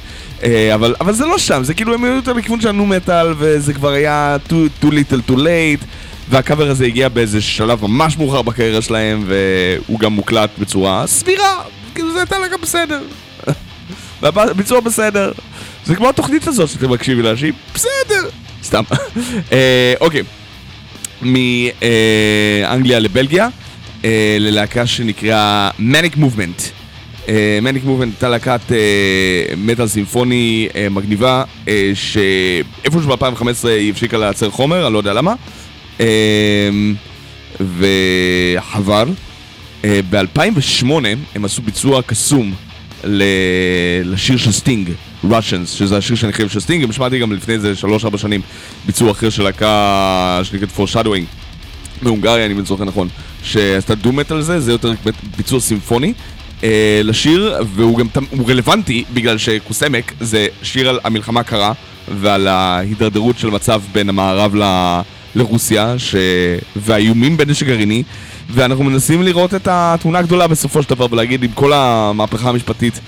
אבל 1.00 1.12
זה 1.12 1.26
לא 1.26 1.38
שם, 1.38 1.64
זה 1.64 1.74
כאילו 1.74 1.94
הם 1.94 2.04
היו 2.04 2.12
יותר 2.14 2.32
לכיוון 2.32 2.60
של 2.60 2.68
הנו 2.68 2.86
מטאל, 2.86 3.34
וזה 3.38 3.72
כבר 3.74 3.90
היה 3.92 4.36
too 4.48 4.52
too 4.84 4.88
little 4.88 5.30
too 5.30 5.36
late. 5.36 5.84
והקאבר 6.28 6.70
הזה 6.70 6.84
הגיע 6.84 7.08
באיזה 7.08 7.40
שלב 7.40 7.82
ממש 7.86 8.18
מאוחר 8.18 8.42
בקריירה 8.42 8.82
שלהם, 8.82 9.24
והוא 9.26 9.98
גם 9.98 10.12
מוקלט 10.12 10.50
בצורה 10.58 11.06
סבירה, 11.06 11.62
כאילו 11.94 12.12
זה 12.12 12.18
הייתה 12.18 12.38
להקה 12.38 12.56
בסדר. 12.62 13.00
והביצוע 14.22 14.80
בסדר. 14.80 15.32
זה 15.84 15.94
כמו 15.96 16.08
התוכנית 16.08 16.46
הזאת 16.48 16.68
שאתם 16.68 16.90
מקשיבים 16.92 17.24
לה, 17.24 17.36
שהיא 17.36 17.52
בסדר. 17.74 18.28
סתם. 18.64 18.82
אה, 19.52 19.94
אוקיי. 20.00 20.22
מאנגליה 21.22 22.98
לבלגיה, 22.98 23.48
אה, 24.04 24.36
ללהקה 24.40 24.86
שנקראה 24.86 25.70
Manic 25.78 26.16
Movement. 26.16 26.80
מניק 27.62 27.84
מובמנט 27.84 28.12
הייתה 28.12 28.28
להקת 28.28 28.72
אה, 28.72 28.76
מטאל 29.56 29.88
סימפוני 29.88 30.68
אה, 30.74 30.88
מגניבה, 30.88 31.44
אה, 31.68 31.90
שאיפשהו 31.94 33.16
ב-2015 33.16 33.68
היא 33.68 33.90
הפסיקה 33.92 34.18
לייצר 34.18 34.50
חומר, 34.50 34.86
אני 34.86 34.92
לא 34.92 34.98
יודע 34.98 35.12
למה. 35.12 35.34
אה, 36.00 36.06
וחבל. 37.60 39.08
אה, 39.84 40.00
ב-2008 40.10 40.86
הם 41.34 41.44
עשו 41.44 41.62
ביצוע 41.62 42.02
קסום 42.02 42.54
לשיר 44.04 44.36
של 44.36 44.52
סטינג, 44.52 44.90
Russians, 45.24 45.66
שזה 45.66 45.96
השיר 45.96 46.16
שאני 46.16 46.32
חושב 46.32 46.48
של 46.48 46.60
סטינג, 46.60 46.84
גם 46.84 46.92
שמעתי 46.92 47.18
גם 47.18 47.32
לפני 47.32 47.54
איזה 47.54 47.72
3-4 48.14 48.16
שנים 48.16 48.40
ביצוע 48.86 49.10
אחר 49.10 49.30
של 49.30 49.42
להקה 49.42 50.40
שנקראת 50.42 50.68
Foreshadowing 50.76 51.24
מהונגריה, 52.02 52.46
אני 52.46 52.54
זוכר 52.64 52.84
נכון, 52.84 53.08
שעשתה 53.42 53.94
דו-מט 53.94 54.30
על 54.30 54.42
זה, 54.42 54.60
זה 54.60 54.72
יותר 54.72 54.92
ביצוע 55.36 55.60
סימפוני. 55.60 56.12
אה, 56.64 57.00
לשיר, 57.04 57.54
והוא 57.74 57.98
גם 57.98 58.06
הוא 58.30 58.50
רלוונטי 58.50 59.04
בגלל 59.14 59.38
שכוסאמק 59.38 60.12
זה 60.20 60.46
שיר 60.62 60.88
על 60.88 60.98
המלחמה 61.04 61.40
הקרה 61.40 61.72
ועל 62.08 62.48
ההידרדרות 62.48 63.38
של 63.38 63.48
המצב 63.48 63.82
בין 63.92 64.08
המערב 64.08 64.54
ל... 64.54 64.62
לרוסיה 65.34 65.98
ש... 65.98 66.14
והאיומים 66.76 67.36
בנשק 67.36 67.66
גרעיני 67.66 68.02
ואנחנו 68.50 68.84
מנסים 68.84 69.22
לראות 69.22 69.54
את 69.54 69.68
התמונה 69.70 70.18
הגדולה 70.18 70.46
בסופו 70.46 70.82
של 70.82 70.90
דבר 70.90 71.06
ולהגיד 71.10 71.42
עם 71.42 71.50
כל 71.54 71.72
המהפכה 71.72 72.48
המשפטית 72.48 73.00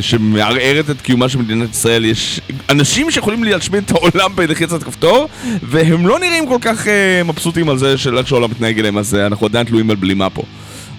שמערערת 0.00 0.90
את 0.90 1.00
קיומה 1.00 1.28
של 1.28 1.38
מדינת 1.38 1.70
ישראל. 1.70 2.04
יש 2.04 2.40
אנשים 2.70 3.10
שיכולים 3.10 3.44
להשמיד 3.44 3.82
את 3.86 3.90
העולם 3.90 4.36
בלחיצת 4.36 4.82
כפתור 4.82 5.28
והם 5.62 6.06
לא 6.06 6.18
נראים 6.18 6.46
כל 6.48 6.58
כך 6.60 6.88
אה, 6.88 7.22
מבסוטים 7.24 7.68
על 7.68 7.78
זה 7.78 7.98
של 7.98 8.18
איך 8.18 8.28
שהעולם 8.28 8.50
מתנהג 8.50 8.78
אליהם. 8.78 8.98
אז 8.98 9.14
אה, 9.14 9.26
אנחנו 9.26 9.46
עדיין 9.46 9.66
תלויים 9.66 9.90
על 9.90 9.96
בלימה 9.96 10.30
פה. 10.30 10.42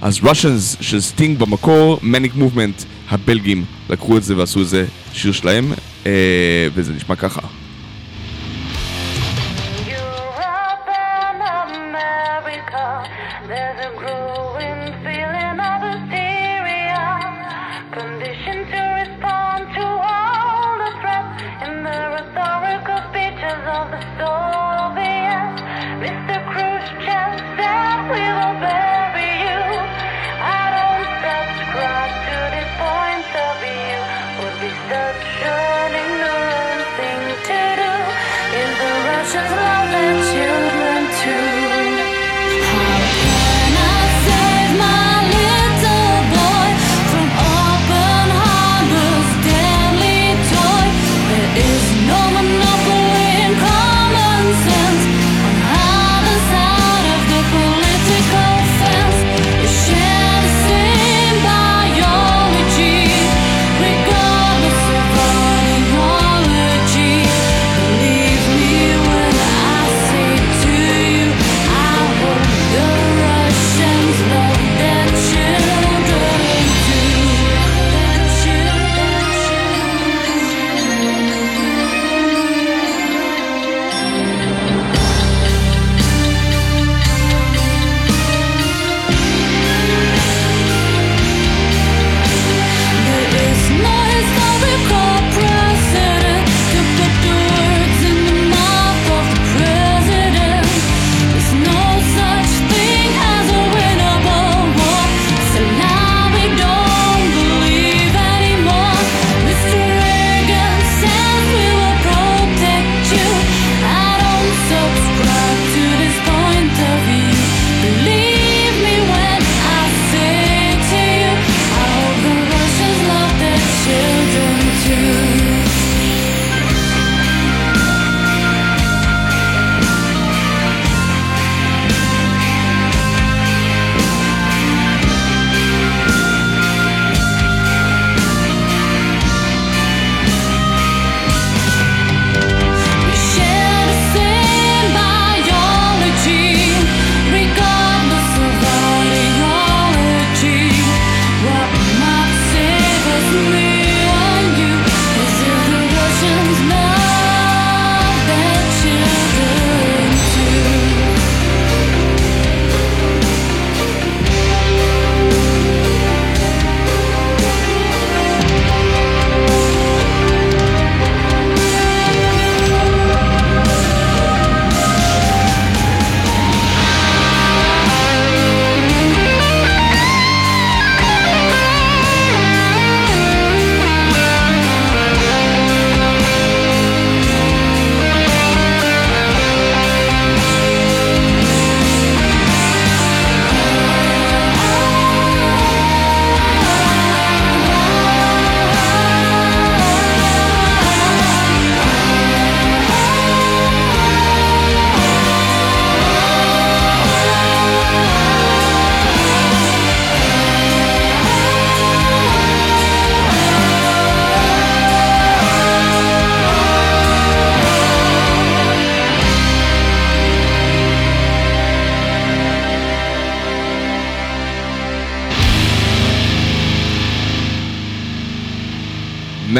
אז 0.01 0.17
Russians 0.17 0.81
של 0.81 1.01
סטינג 1.01 1.39
במקור, 1.39 1.99
Manic 2.03 2.35
Movement, 2.35 2.84
הבלגים 3.09 3.65
לקחו 3.89 4.17
את 4.17 4.23
זה 4.23 4.37
ועשו 4.37 4.59
איזה 4.59 4.85
שיר 5.13 5.31
שלהם, 5.31 5.73
אה, 6.05 6.11
וזה 6.73 6.93
נשמע 6.93 7.15
ככה. 7.15 7.41
Russians 39.27 39.52
love 39.52 39.91
their 39.91 40.23
children 40.31 41.52
too. 41.52 41.56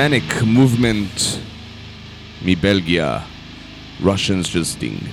Manic 0.08 0.44
Movement 0.44 1.22
מבלגיה, 2.46 3.18
Russians 4.04 4.46
Just 4.46 4.80
Sting. 4.80 5.06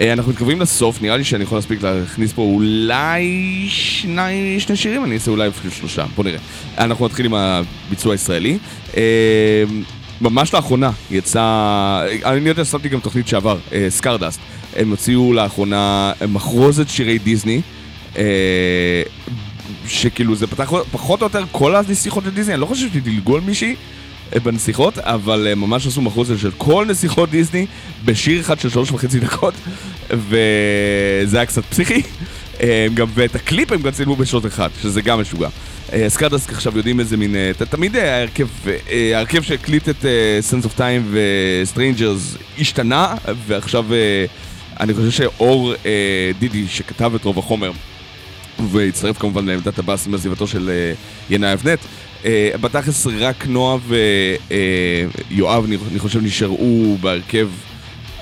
אה, 0.00 0.12
אנחנו 0.12 0.32
מתקרבים 0.32 0.60
לסוף, 0.60 1.02
נראה 1.02 1.16
לי 1.16 1.24
שאני 1.24 1.44
יכול 1.44 1.58
להספיק 1.58 1.82
להכניס 1.82 2.32
פה 2.32 2.42
אולי 2.42 3.24
שני, 3.68 4.60
שני 4.60 4.76
שירים, 4.76 5.04
אני 5.04 5.14
אעשה 5.14 5.30
אולי 5.30 5.48
אפילו 5.48 5.74
שלושה, 5.74 6.04
בוא 6.16 6.24
נראה. 6.24 6.38
אנחנו 6.78 7.06
נתחיל 7.06 7.26
עם 7.26 7.34
הביצוע 7.34 8.12
הישראלי. 8.12 8.58
אה, 8.96 9.64
ממש 10.20 10.54
לאחרונה 10.54 10.90
יצא, 11.10 12.06
אני 12.24 12.48
יודע 12.48 12.64
ששמתי 12.64 12.88
גם 12.88 13.00
תוכנית 13.00 13.28
שעבר, 13.28 13.58
סקרדסט. 13.88 14.40
הם 14.76 14.90
הוציאו 14.90 15.32
לאחרונה 15.32 16.12
מחרוזת 16.28 16.88
שירי 16.88 17.18
דיסני. 17.18 17.60
אה, 18.16 19.02
שכאילו 19.86 20.34
זה 20.34 20.46
פתח 20.46 20.72
פחות 20.92 21.22
או 21.22 21.26
יותר 21.26 21.44
כל 21.52 21.76
הנסיכות 21.76 22.24
של 22.24 22.30
דיסני, 22.30 22.54
אני 22.54 22.60
לא 22.60 22.66
חושב 22.66 22.88
שדילגו 22.92 23.34
על 23.34 23.40
מישהי 23.40 23.70
אה, 23.70 23.74
בנסיכות, 24.42 24.98
אבל 24.98 25.46
אה, 25.50 25.54
ממש 25.54 25.86
עשו 25.86 26.02
מחרוזת 26.02 26.32
של 26.36 26.50
כל 26.56 26.86
נסיכות 26.88 27.30
דיסני 27.30 27.66
בשיר 28.04 28.40
אחד 28.40 28.60
של 28.60 28.68
שלוש 28.68 28.90
וחצי 28.90 29.20
דקות, 29.20 29.54
וזה 30.10 31.36
היה 31.36 31.46
קצת 31.46 31.64
פסיכי. 31.64 32.02
אה, 32.62 32.86
גם, 32.94 33.06
ואת 33.14 33.34
הקליפ 33.34 33.72
הם 33.72 33.82
גם 33.82 33.90
צילמו 33.90 34.16
בשוט 34.16 34.46
אחד, 34.46 34.68
שזה 34.82 35.00
גם 35.00 35.20
משוגע. 35.20 35.48
אה, 35.92 36.08
Scardust 36.08 36.52
עכשיו 36.52 36.76
יודעים 36.76 37.00
איזה 37.00 37.16
מין, 37.16 37.34
תמיד 37.70 37.96
ההרכב, 37.96 39.42
שהקליט 39.42 39.88
את 39.88 40.04
Sands 40.50 40.64
of 40.64 40.78
Time 40.78 41.02
ו-Strangers 41.10 42.38
השתנה, 42.60 43.14
ועכשיו 43.46 43.86
אני 44.80 44.94
חושב 44.94 45.10
שאור 45.10 45.74
דידי, 46.38 46.66
שכתב 46.68 47.12
את 47.14 47.24
רוב 47.24 47.38
החומר, 47.38 47.70
והצטרף 48.72 49.18
כמובן 49.18 49.46
לעמדת 49.46 49.78
הבאס 49.78 50.06
עם 50.06 50.14
עזיבתו 50.14 50.46
של 50.46 50.70
ינאי 51.30 51.52
אבנט. 51.52 51.78
אה, 52.24 52.50
בתכלס 52.60 53.06
רק 53.06 53.46
נועה 53.46 53.76
ויואב, 55.30 55.64
אני 55.64 55.76
אני 55.90 55.98
חושב, 55.98 56.22
נשארו 56.22 56.96
בהרכב 57.00 57.48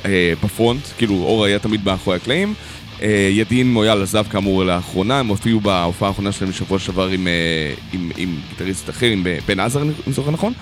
אה, 0.04 0.32
בפרונט, 0.44 0.80
כאילו 0.98 1.14
אור 1.14 1.44
היה 1.44 1.58
תמיד 1.58 1.80
מאחורי 1.84 2.16
הקלעים. 2.16 2.54
אה, 3.02 3.28
ידין 3.32 3.72
מויאל 3.72 4.02
עזב 4.02 4.24
כאמור 4.30 4.64
לאחרונה, 4.64 5.18
הם 5.18 5.26
הופיעו 5.26 5.60
בהופעה 5.60 6.08
האחרונה 6.08 6.32
שלהם 6.32 6.50
בשבוע 6.50 6.78
שעבר 6.78 7.08
עם, 7.08 7.28
אה, 7.28 7.74
עם, 7.92 8.10
עם 8.16 8.36
גיטריסט 8.50 8.90
אחר, 8.90 9.06
עם 9.06 9.26
אה, 9.26 9.38
בן 9.46 9.60
עזר, 9.60 9.82
אני 9.82 9.92
זוכר 10.06 10.30
נכון. 10.30 10.52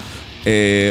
אה, 0.46 0.90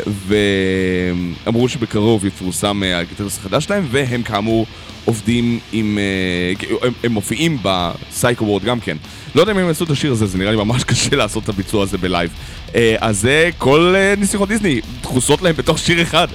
ואמרו 1.45 1.69
שבקרוב 1.69 2.25
יפורסם 2.25 2.84
אה, 2.84 2.99
הגיטריסט 2.99 3.39
החדש 3.39 3.63
שלהם, 3.65 3.88
והם 3.91 4.23
כאמור 4.23 4.65
עובדים 5.05 5.59
עם... 5.71 5.97
אה, 5.97 6.88
הם, 7.03 7.11
מופיעים 7.11 7.57
בסייקו 7.61 8.45
וורד 8.45 8.63
גם 8.63 8.80
כן. 8.80 8.97
לא 9.35 9.41
יודע 9.41 9.51
אם 9.51 9.57
הם 9.57 9.67
יעשו 9.67 9.84
את 9.84 9.89
השיר 9.89 10.11
הזה, 10.11 10.25
זה 10.25 10.38
נראה 10.38 10.51
לי 10.51 10.57
ממש 10.57 10.84
קשה 10.93 11.15
לעשות 11.15 11.43
את 11.43 11.49
הביצוע 11.49 11.84
הזה 11.84 11.97
בלייב. 11.97 12.31
אה, 12.75 12.95
אז 12.99 13.19
זה 13.19 13.49
כל 13.57 13.93
אה, 13.95 14.13
נסיכות 14.17 14.49
דיסני, 14.49 14.81
דחוסות 15.01 15.41
להם 15.41 15.55
בתוך 15.55 15.80
שיר 15.80 16.01
אחד. 16.01 16.27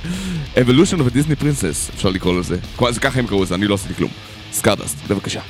Evolution 0.55 0.99
of 0.99 1.13
a 1.13 1.15
Disney 1.15 1.43
Princess, 1.43 1.95
אפשר 1.95 2.09
לקרוא 2.09 2.41
לזה. 2.41 2.57
זה 2.91 3.01
ככה 3.01 3.19
הם 3.19 3.27
קראו 3.27 3.43
לזה, 3.43 3.55
אני 3.55 3.67
לא 3.67 3.75
עשיתי 3.75 3.95
כלום. 3.95 4.11
Scardust, 4.53 4.97
בבקשה. 5.09 5.41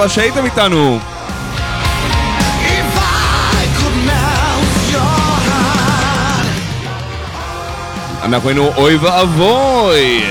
רבה 0.00 0.08
שהייתם 0.08 0.44
איתנו. 0.44 0.98
אנחנו 8.22 8.48
היינו 8.48 8.72
אוי 8.76 8.96
ואבוי! 8.96 10.22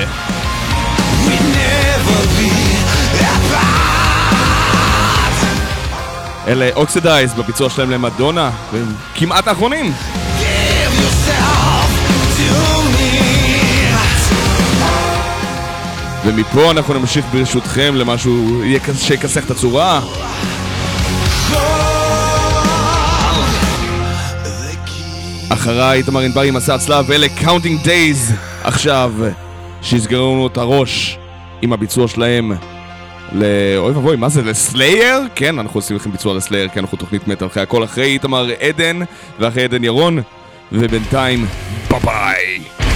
אלה 6.47 6.69
אוקסידייז 6.75 7.33
בביצוע 7.33 7.69
שלהם 7.69 7.89
למדונה, 7.89 8.51
והם 8.73 8.93
כמעט 9.15 9.47
האחרונים. 9.47 9.93
ומפה 16.29 16.71
אנחנו 16.71 16.93
נמשיך 16.93 17.25
ברשותכם 17.31 17.95
למשהו 17.95 18.61
שיכסח 18.95 19.45
את 19.45 19.51
הצורה. 19.51 20.01
אחריי 25.49 25.97
איתמר 25.97 26.19
ענברי 26.19 26.47
עם 26.47 26.53
מסע 26.53 26.75
הצלב 26.75 27.05
ואלה 27.07 27.27
קאונטינג 27.29 27.83
דייז 27.83 28.33
עכשיו 28.63 29.13
שיסגרו 29.81 30.33
לנו 30.33 30.47
את 30.47 30.57
הראש 30.57 31.17
עם 31.61 31.73
הביצוע 31.73 32.07
שלהם 32.07 32.51
לאוי 33.31 33.91
ואבוי, 33.91 34.15
מה 34.15 34.29
זה, 34.29 34.41
לסלייר? 34.41 35.21
כן, 35.35 35.59
אנחנו 35.59 35.77
עושים 35.77 35.95
לכם 35.95 36.11
ביצוע 36.11 36.33
לסלייר, 36.33 36.67
כי 36.67 36.79
אנחנו 36.79 36.97
תוכנית 36.97 37.27
מטא 37.27 37.45
אחרי 37.45 37.63
הכל, 37.63 37.83
אחרי 37.83 38.05
איתמר 38.05 38.49
עדן 38.59 38.99
ואחרי 39.39 39.63
עדן 39.63 39.83
ירון, 39.83 40.19
ובינתיים, 40.71 41.45
ביי 41.89 41.99
ביי! 41.99 42.88